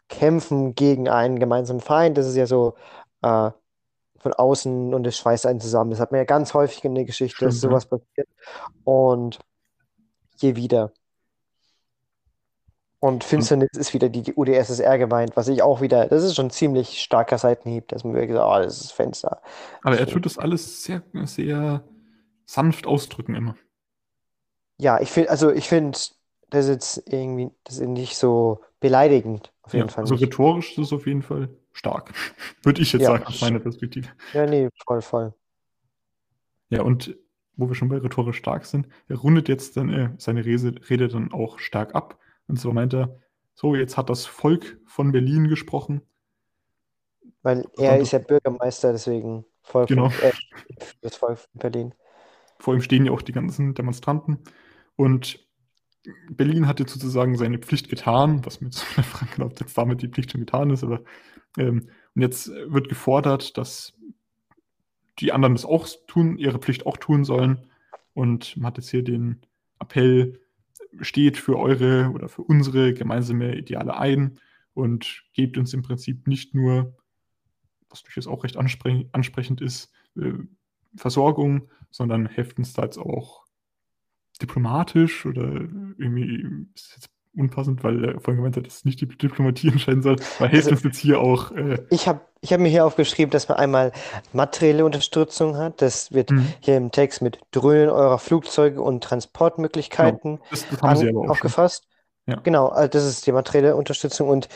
[0.10, 2.18] Kämpfen gegen einen gemeinsamen Feind.
[2.18, 2.76] Das ist ja so
[3.22, 3.52] äh,
[4.20, 5.92] von außen und es schweißt einen zusammen.
[5.92, 7.80] Das hat man ja ganz häufig in der Geschichte, dass Stimmt, ja.
[7.80, 8.28] sowas passiert.
[8.84, 9.40] Und
[10.40, 10.92] hier wieder.
[13.00, 16.36] Und Und, Finsternis ist wieder die, die UdSSR gemeint, was ich auch wieder, das ist
[16.36, 19.42] schon ein ziemlich starker Seitenhieb, dass man wirklich sagt, oh, das ist Fenster.
[19.82, 21.84] aber er tut das alles sehr, sehr
[22.46, 23.56] sanft ausdrücken immer.
[24.78, 25.98] Ja, ich finde, also ich finde,
[26.50, 30.24] das ist jetzt irgendwie, das ist nicht so beleidigend, auf Ja, jeden Fall also nicht.
[30.24, 32.12] rhetorisch ist es auf jeden Fall stark.
[32.64, 34.10] Würde ich jetzt Ja, sagen, aus meiner Perspektive.
[34.34, 35.34] ja, nee, voll, voll.
[36.70, 37.16] Ja, und
[37.56, 41.08] wo wir schon bei rhetorisch stark sind, er rundet jetzt dann äh, seine Rese, Rede
[41.08, 42.18] dann auch stark ab.
[42.48, 43.20] Und so meint er,
[43.54, 46.02] so, jetzt hat das Volk von Berlin gesprochen.
[47.42, 50.08] Weil er war ist ja Bürgermeister, deswegen von, genau.
[50.08, 50.32] äh,
[50.80, 51.94] für das Volk von Berlin.
[52.60, 54.40] Vor ihm stehen ja auch die ganzen Demonstranten.
[54.96, 55.46] Und
[56.30, 60.08] Berlin hat jetzt sozusagen seine Pflicht getan, was mir jetzt Frank glaubt, jetzt damit die
[60.08, 60.84] Pflicht schon getan ist.
[60.84, 61.02] Aber
[61.58, 63.94] ähm, und jetzt wird gefordert, dass
[65.20, 67.68] die anderen das auch tun, ihre Pflicht auch tun sollen.
[68.14, 69.42] Und man hat jetzt hier den
[69.80, 70.40] Appell,
[71.02, 74.40] steht für eure oder für unsere gemeinsame Ideale ein
[74.74, 76.98] und gebt uns im Prinzip nicht nur,
[77.90, 80.34] was durchaus auch recht anspre ansprechend ist, äh,
[80.96, 83.46] Versorgung, sondern helft uns da jetzt auch
[84.42, 89.68] diplomatisch oder irgendwie ist jetzt unpassend, weil er vorhin gemeint hat, dass nicht die Diplomatie
[89.72, 91.52] entscheiden soll, weil hilft Also uns jetzt hier auch.
[91.52, 93.92] Äh, ich habe ich hab mir hier aufgeschrieben, dass man einmal
[94.34, 95.82] materielle Unterstützung hat.
[95.82, 100.82] Das wird hm, hier im Text mit Dröhnen eurer Flugzeuge und genau, Transportmöglichkeiten das, das
[100.82, 101.88] haben sie an, aber auch aufgefasst.
[102.28, 102.40] Ja.
[102.44, 104.50] Genau, also das ist die materielle Unterstützung und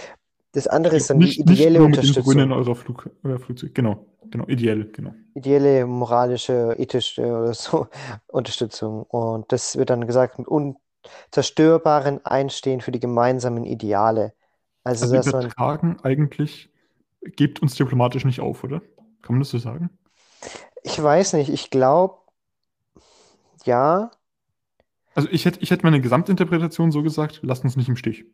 [0.53, 2.23] das andere ist dann die nicht, nicht ideelle den Unterstützung.
[2.23, 3.75] Grünen eurer Flug, euer Flugzeug.
[3.75, 5.13] Genau, genau, ideell, genau.
[5.35, 7.87] Ideelle, moralische, ethische oder so
[8.27, 9.03] Unterstützung.
[9.03, 14.33] Und das wird dann gesagt mit unzerstörbaren Einstehen für die gemeinsamen Ideale.
[14.83, 16.69] Also, Also dass man, übertragen eigentlich,
[17.21, 18.81] gebt uns diplomatisch nicht auf, oder?
[19.21, 19.89] Kann man das so sagen?
[20.83, 22.17] ich weiß nicht, ich glaube,
[23.65, 24.11] ja,
[25.15, 28.25] Also ich hätte, ich hätte meine Gesamtinterpretation so gesagt, lasst uns nicht im Stich.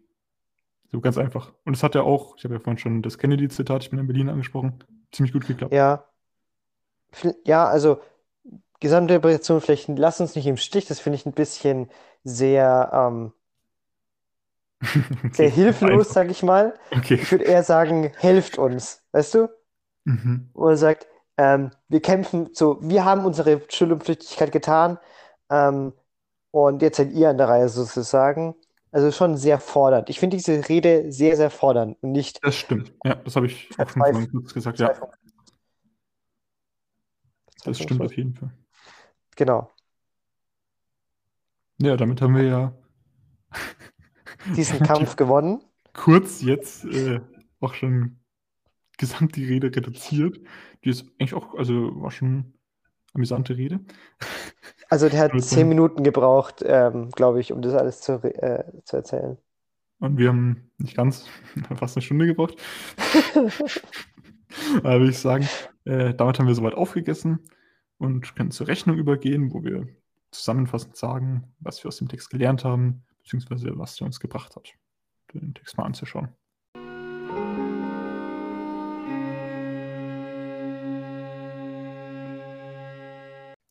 [0.92, 1.54] So ganz einfach.
[1.66, 4.08] Und es hat ja auch, ich habe ja vorhin schon das Kennedy-Zitat, ich bin in
[4.08, 5.74] Berlin angesprochen, ziemlich gut geklappt.
[5.74, 6.06] ja,
[7.46, 8.02] ja, also
[8.80, 11.90] Gesamtinterpretation vielleicht, lass uns nicht im Stich, das finde ich ein bisschen
[12.24, 13.34] sehr, ähm,
[15.32, 16.14] sehr hilflos, einfach.
[16.14, 16.74] sag ich mal.
[16.92, 17.16] Okay.
[17.16, 19.50] Ich würde eher sagen, helft uns, weißt du?
[20.06, 20.50] Mhm.
[20.54, 24.98] Wo er sagt, ähm, wir kämpfen so, wir haben unsere Schuld und Pflichtigkeit getan,
[25.50, 25.94] ähm,
[26.52, 28.56] und jetzt seid ihr an der Reihe sozusagen.
[28.92, 30.10] Also schon sehr fordernd.
[30.10, 32.92] Ich finde diese Rede sehr, sehr fordernd und nicht Das stimmt.
[33.04, 34.80] Ja, das habe ich auch schon kurz gesagt.
[34.80, 34.94] Ja,
[37.66, 38.52] das stimmt auf jeden Fall.
[39.36, 39.70] Genau.
[41.82, 42.74] Ja, damit haben wir ja
[44.56, 45.64] Diesen Kampf gewonnen.
[45.94, 47.22] kurz jetzt äh,
[47.60, 48.20] auch schon
[48.98, 50.40] gesamt die Rede reduziert.
[50.84, 52.54] Die ist eigentlich auch, also war schon
[53.14, 53.80] amüsante Rede.
[54.90, 58.98] Also der hat zehn Minuten gebraucht, ähm, glaube ich, um das alles zu, äh, zu
[58.98, 59.38] erzählen.
[60.00, 61.28] Und wir haben nicht ganz,
[61.76, 62.56] fast eine Stunde gebraucht.
[64.78, 65.48] Aber würde ich sagen,
[65.86, 67.40] äh, damit haben wir soweit aufgegessen
[68.00, 69.88] und können zur Rechnung übergehen, wo wir
[70.32, 74.74] zusammenfassend sagen, was wir aus dem Text gelernt haben, beziehungsweise was der uns gebracht hat,
[75.34, 76.30] den Text mal anzuschauen.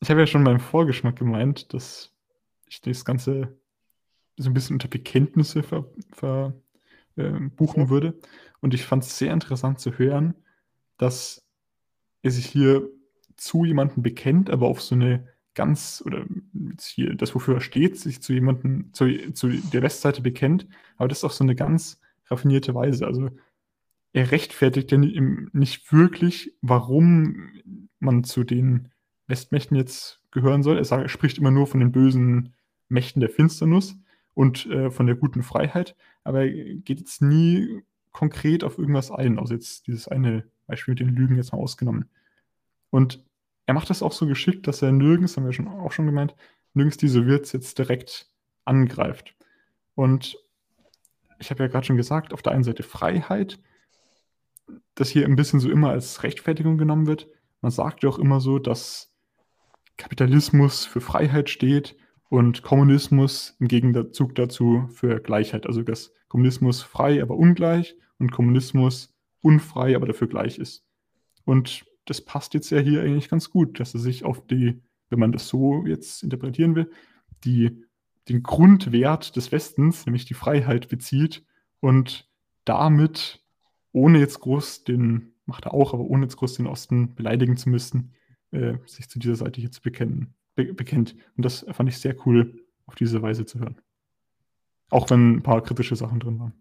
[0.01, 2.13] Ich habe ja schon beim Vorgeschmack gemeint, dass
[2.67, 3.57] ich das Ganze
[4.37, 6.53] so ein bisschen unter Bekenntnisse ver, ver,
[7.17, 8.17] äh, buchen würde.
[8.61, 10.35] Und ich fand es sehr interessant zu hören,
[10.97, 11.45] dass
[12.21, 12.89] er sich hier
[13.35, 16.25] zu jemandem bekennt, aber auf so eine ganz, oder
[16.81, 21.19] hier, das, wofür er steht, sich zu jemandem, zu, zu der Westseite bekennt, aber das
[21.19, 23.05] ist auf so eine ganz raffinierte Weise.
[23.05, 23.29] Also
[24.13, 27.51] er rechtfertigt ja nicht wirklich, warum
[27.99, 28.91] man zu den
[29.29, 30.77] Westmächten jetzt gehören soll.
[30.77, 32.53] Er sagt, spricht immer nur von den bösen
[32.89, 33.95] Mächten der Finsternis
[34.33, 39.37] und äh, von der guten Freiheit, aber er geht jetzt nie konkret auf irgendwas ein,
[39.37, 42.09] außer jetzt dieses eine Beispiel mit den Lügen jetzt mal ausgenommen.
[42.89, 43.23] Und
[43.65, 46.35] er macht das auch so geschickt, dass er nirgends, haben wir schon, auch schon gemeint,
[46.73, 48.31] nirgends die Sowjets jetzt direkt
[48.65, 49.35] angreift.
[49.93, 50.37] Und
[51.39, 53.59] ich habe ja gerade schon gesagt, auf der einen Seite Freiheit,
[54.95, 57.27] das hier ein bisschen so immer als Rechtfertigung genommen wird.
[57.61, 59.13] Man sagt ja auch immer so, dass
[59.99, 61.95] Kapitalismus für Freiheit steht
[62.29, 65.67] und Kommunismus im Gegenzug dazu für Gleichheit.
[65.67, 70.85] Also dass Kommunismus frei, aber ungleich und Kommunismus unfrei, aber dafür gleich ist.
[71.43, 75.19] Und das passt jetzt ja hier eigentlich ganz gut, dass er sich auf die, wenn
[75.19, 76.91] man das so jetzt interpretieren will,
[77.43, 77.83] die,
[78.29, 81.43] den Grundwert des Westens, nämlich die Freiheit, bezieht
[81.81, 82.29] und
[82.63, 83.43] damit,
[83.91, 87.69] ohne jetzt groß den, macht er auch, aber ohne jetzt groß den Osten beleidigen zu
[87.69, 88.13] müssen,
[88.51, 91.15] äh, sich zu dieser Seite hier zu bekennen, be bekennt.
[91.37, 92.53] Und das fand ich sehr cool,
[92.85, 93.79] auf diese Weise zu hören.
[94.89, 96.53] Auch wenn ein paar kritische Sachen drin waren.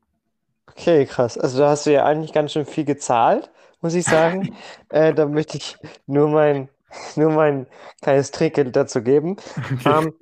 [0.67, 1.39] Okay, krass.
[1.39, 4.55] Also da hast du ja eigentlich ganz schön viel gezahlt, muss ich sagen.
[4.91, 5.77] äh, da möchte ich
[6.07, 6.69] nur mein,
[7.17, 7.67] nur mein
[8.03, 9.37] kleines Trinkgeld dazu geben.
[9.57, 10.05] Okay.
[10.05, 10.13] Ähm,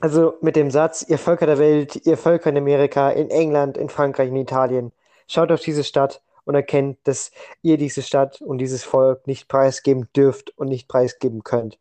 [0.00, 3.88] also mit dem Satz, ihr Völker der Welt, ihr Völker in Amerika, in England, in
[3.88, 4.92] Frankreich, in Italien,
[5.26, 7.30] schaut auf diese Stadt und erkennt, dass
[7.60, 11.78] ihr diese Stadt und dieses Volk nicht preisgeben dürft und nicht preisgeben könnt.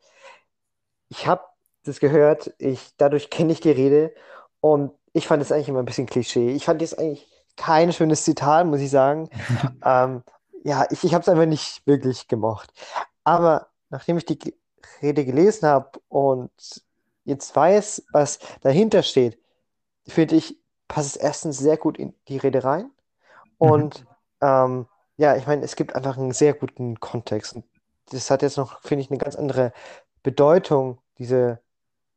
[1.08, 1.44] Ich habe
[1.86, 4.14] das gehört, ich, dadurch kenne ich die Rede
[4.60, 6.52] und ich fand es eigentlich immer ein bisschen Klischee.
[6.52, 9.30] Ich fand es eigentlich kein schönes Zitat, muss ich sagen.
[9.86, 10.22] ähm,
[10.66, 12.74] ja, ich, ich habe es einfach nicht wirklich gemocht.
[13.24, 14.54] Aber nachdem ich die
[15.02, 16.52] Rede gelesen habe und
[17.24, 19.40] jetzt weiß, was dahinter steht,
[20.06, 20.58] finde ich,
[20.90, 22.92] passt es erstens sehr gut in die Rede rein.
[23.58, 24.06] Und
[24.42, 27.56] ähm, ja, ich meine, es gibt einfach einen sehr guten Kontext.
[27.56, 27.66] Und
[28.12, 29.74] das hat jetzt noch, finde ich, eine ganz andere
[30.24, 31.62] Bedeutung, diese,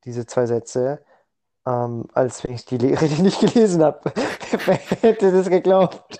[0.04, 1.04] diese zwei Sätze,
[1.66, 4.12] ähm, als wenn ich die Le- Rede nicht gelesen habe.
[4.66, 6.18] Wer hätte das geglaubt?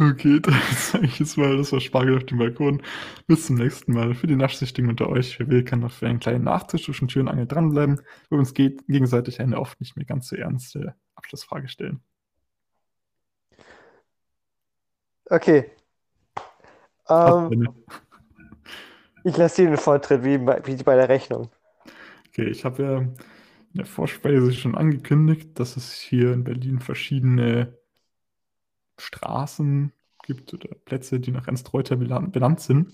[0.00, 2.82] Okay, dann sage ich jetzt mal, das war Spargel auf dem Balkon.
[3.26, 4.14] Bis zum nächsten Mal.
[4.14, 7.22] Für die Naschsüchtigen unter euch, wer will, kann noch für einen kleinen Nachtisch zwischen Tür
[7.22, 11.68] und Angel dranbleiben, wo uns geht, gegenseitig eine oft nicht mehr ganz so ernste Abschlussfrage
[11.68, 12.00] stellen.
[15.26, 15.70] Okay.
[17.08, 17.68] Ähm,
[19.24, 21.50] ich lasse dir den Vortritt, wie bei, wie bei der Rechnung.
[22.28, 23.16] Okay, ich habe ja in
[23.74, 27.76] der Vorspeise schon angekündigt, dass es hier in Berlin verschiedene
[28.98, 29.92] Straßen
[30.24, 32.92] gibt oder Plätze, die nach Ernst Reuter benannt sind.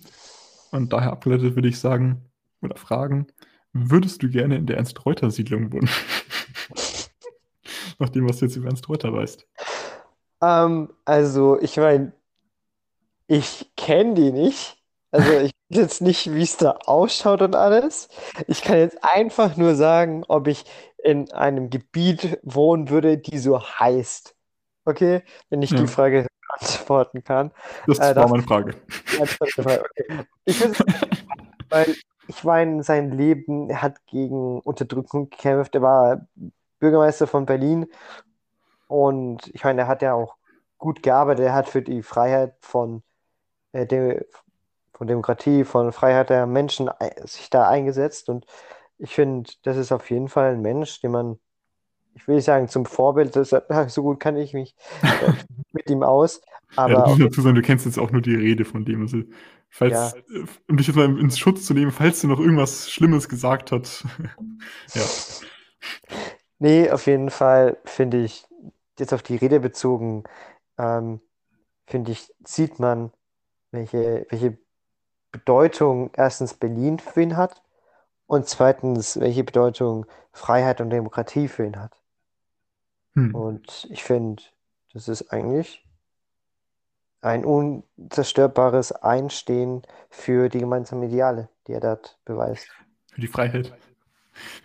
[0.70, 2.24] Und daher abgeleitet würde ich sagen
[2.60, 3.26] oder fragen,
[3.72, 5.88] würdest du gerne in der Ernst-Reuter-Siedlung wohnen?
[7.98, 9.46] Nach dem, was du jetzt über Ernst Reuter weißt.
[10.42, 12.12] Ähm, also, ich meine,
[13.26, 14.76] ich kenne die nicht.
[15.10, 18.08] Also, ich weiß jetzt nicht, wie es da ausschaut und alles.
[18.48, 20.64] Ich kann jetzt einfach nur sagen, ob ich
[21.02, 24.34] in einem Gebiet wohnen würde, die so heißt.
[24.84, 25.22] Okay?
[25.50, 27.52] Wenn ich die Ja, Frage beantworten kann.
[27.86, 28.74] das Äh, war das meine Frage.
[29.16, 29.54] Okay.
[30.44, 30.78] Ich finde
[31.70, 35.74] Weil ich meine, sein Leben, er hat gegen Unterdrückung gekämpft.
[35.74, 36.28] Er war
[36.84, 37.86] Bürgermeister von Berlin
[38.86, 40.36] und ich meine, er hat ja auch
[40.78, 41.46] gut gearbeitet.
[41.46, 43.02] Er hat für die Freiheit von,
[43.72, 44.26] äh, de
[44.94, 48.28] von Demokratie, von Freiheit der Menschen ei- sich da eingesetzt.
[48.30, 48.46] Und
[48.98, 51.40] ich finde, das ist auf jeden Fall ein Mensch, den man,
[52.14, 53.50] ich will nicht sagen, zum Vorbild, das,
[53.94, 54.76] so gut kann ich mich
[55.20, 55.32] äh,
[55.72, 56.42] mit ihm aus,
[56.86, 59.02] Ja, aber du jeden dazu sagen, du kennst jetzt auch nur die Rede von dem.
[59.02, 59.22] Also,
[59.70, 60.14] falls, ja.
[60.14, 63.72] äh, um dich jetzt mal ins Schutz zu nehmen, falls er noch irgendwas Schlimmes gesagt
[63.72, 64.04] hat.
[64.94, 65.14] Ja.
[66.64, 68.46] Nee, auf jeden Fall finde ich,
[68.98, 70.24] jetzt auf die Rede bezogen,
[70.78, 71.20] ähm,
[71.86, 73.12] finde ich, sieht man,
[73.70, 74.56] welche, welche
[75.30, 77.62] Bedeutung erstens Berlin für ihn hat
[78.26, 82.00] und zweitens, welche Bedeutung Freiheit und Demokratie für ihn hat.
[83.12, 83.34] Hm.
[83.34, 84.42] Und ich finde,
[84.94, 85.86] das ist eigentlich
[87.20, 92.70] ein unzerstörbares Einstehen für die gemeinsamen Ideale, die er dort beweist.
[93.12, 93.70] Für die Freiheit.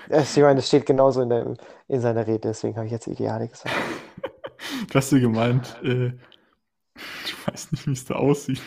[0.10, 1.56] Ich meine, das steht genauso in der,
[1.88, 3.76] in seiner Rede, deswegen habe ich jetzt Ideale gesagt.
[4.90, 6.12] Du hast dir gemeint, äh,
[7.24, 8.62] ich weiß nicht, wie es da aussieht.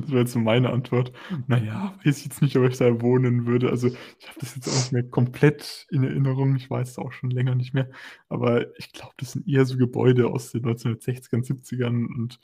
[0.00, 1.12] Das wäre jetzt so meine Antwort.
[1.46, 3.70] Naja, weiß ich jetzt nicht, ob ich da wohnen würde.
[3.70, 6.54] Also, ich habe das jetzt auch nicht mehr komplett in Erinnerung.
[6.56, 7.90] Ich weiß es auch schon länger nicht mehr.
[8.28, 12.06] Aber ich glaube, das sind eher so Gebäude aus den 1960ern, 70ern.
[12.06, 12.38] Und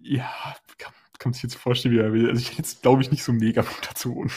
[0.00, 0.28] ja,
[0.78, 2.28] kann, kann man sich jetzt vorstellen, wie er will.
[2.28, 4.32] Also, ich hätte jetzt, glaube ich, nicht so mega Bock dazu wohnen.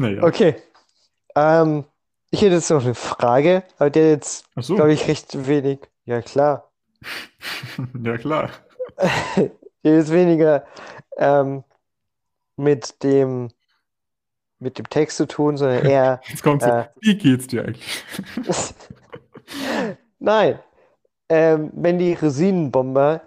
[0.00, 0.22] Naja.
[0.22, 0.56] Okay,
[1.36, 1.84] ähm,
[2.30, 4.88] ich hätte jetzt noch eine Frage, aber der jetzt, Ach glaube so.
[4.88, 5.80] ich, recht wenig.
[6.04, 6.70] Ja, klar.
[8.02, 8.50] Ja, klar.
[9.82, 10.66] Der ist weniger
[11.16, 11.64] ähm,
[12.56, 13.48] mit dem,
[14.58, 18.04] mit dem Text zu tun, sondern eher, Jetzt kommt so, äh, wie geht's dir eigentlich?
[20.18, 20.58] nein,
[21.30, 23.22] ähm, wenn die Rosinenbomber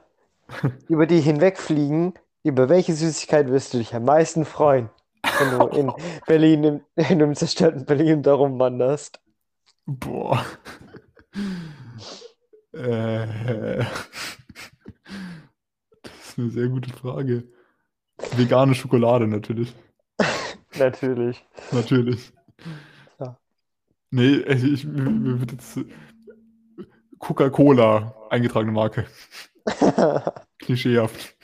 [0.87, 2.13] über die hinwegfliegen,
[2.43, 4.89] über welche Süßigkeit wirst du dich am meisten freuen,
[5.51, 5.91] wenn du in
[6.25, 9.21] Berlin, im, in einem zerstörten Berlin darum wanderst?
[9.85, 10.45] Boah.
[12.73, 13.85] Äh,
[16.01, 17.43] das ist eine sehr gute Frage.
[18.35, 19.75] Vegane Schokolade natürlich.
[20.77, 21.45] Natürlich.
[21.71, 22.33] Natürlich.
[23.19, 23.37] Ja.
[24.09, 25.79] Nee, also ich, mir, wird jetzt
[27.19, 29.05] Coca-Cola eingetragene Marke.
[30.59, 31.35] Klischeehaft.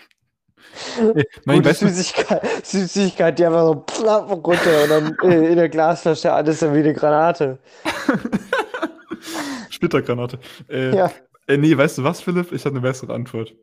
[1.15, 5.55] Ey, nein, Gute du, Süßigkeit, Süßigkeit, die einfach so plapp runter und dann äh, in
[5.55, 7.59] der Glasflasche alles dann wie eine Granate.
[9.70, 10.39] Splittergranate.
[10.70, 11.11] Äh, Ja.
[11.47, 12.51] äh, nee, weißt du was, Philipp?
[12.51, 13.55] Ich habe eine bessere Antwort.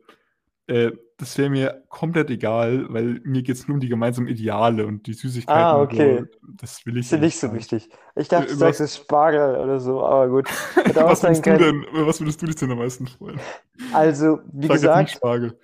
[0.67, 4.85] Äh, das wäre mir komplett egal, weil mir geht es nur um die gemeinsamen Ideale
[4.85, 5.59] und die Süßigkeiten.
[5.63, 6.25] Ah, okay.
[6.41, 7.89] So, das will ich Ist ja nicht so wichtig.
[8.15, 10.49] Ich dachte, du Äh, sagst was- es Spargel oder so, aber gut.
[10.95, 13.39] Was würdest, du denn, was würdest du dich denn am meisten freuen?
[13.93, 15.57] Also, wie Sag jetzt nicht gesagt, Spargel.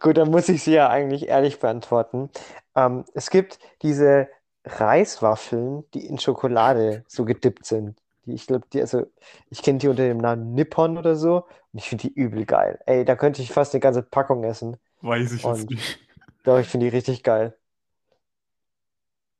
[0.00, 2.30] Gut, dann muss ich sie ja eigentlich ehrlich beantworten.
[2.74, 4.28] Ähm, es gibt diese
[4.64, 7.98] Reiswaffeln, die in Schokolade so gedippt sind.
[8.26, 9.06] Die, ich glaube, die, also,
[9.48, 12.78] ich kenne die unter dem Namen Nippon oder so und ich finde die übel geil.
[12.86, 14.76] Ey, da könnte ich fast eine ganze Packung essen.
[15.00, 15.98] Weiß ich jetzt Und- nicht.
[16.42, 17.54] Doch, ich finde die richtig geil.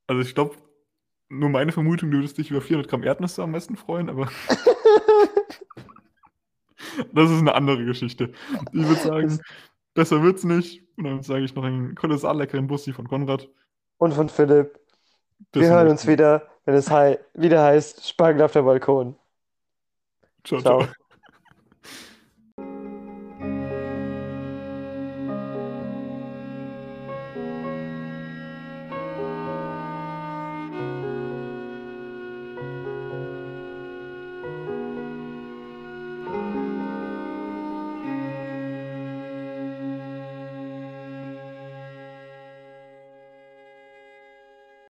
[0.06, 0.56] Also ich glaube,
[1.28, 4.28] nur meine Vermutung, du würdest dich über 400 Gramm Erdnüsse am meisten freuen, aber
[7.12, 8.32] das ist eine andere Geschichte.
[8.72, 9.40] Ich würde sagen,
[10.00, 10.82] besser wird's nicht.
[10.96, 13.48] Und dann sage ich noch einen kolossal leckeren Bussi von Konrad.
[13.98, 14.80] Und von Philipp.
[15.52, 19.16] Bis Wir hören uns wieder, wenn es hei wieder heißt Spargel auf der Balkon.
[20.44, 20.84] Ciao, Ciao.
[20.84, 20.94] ciao.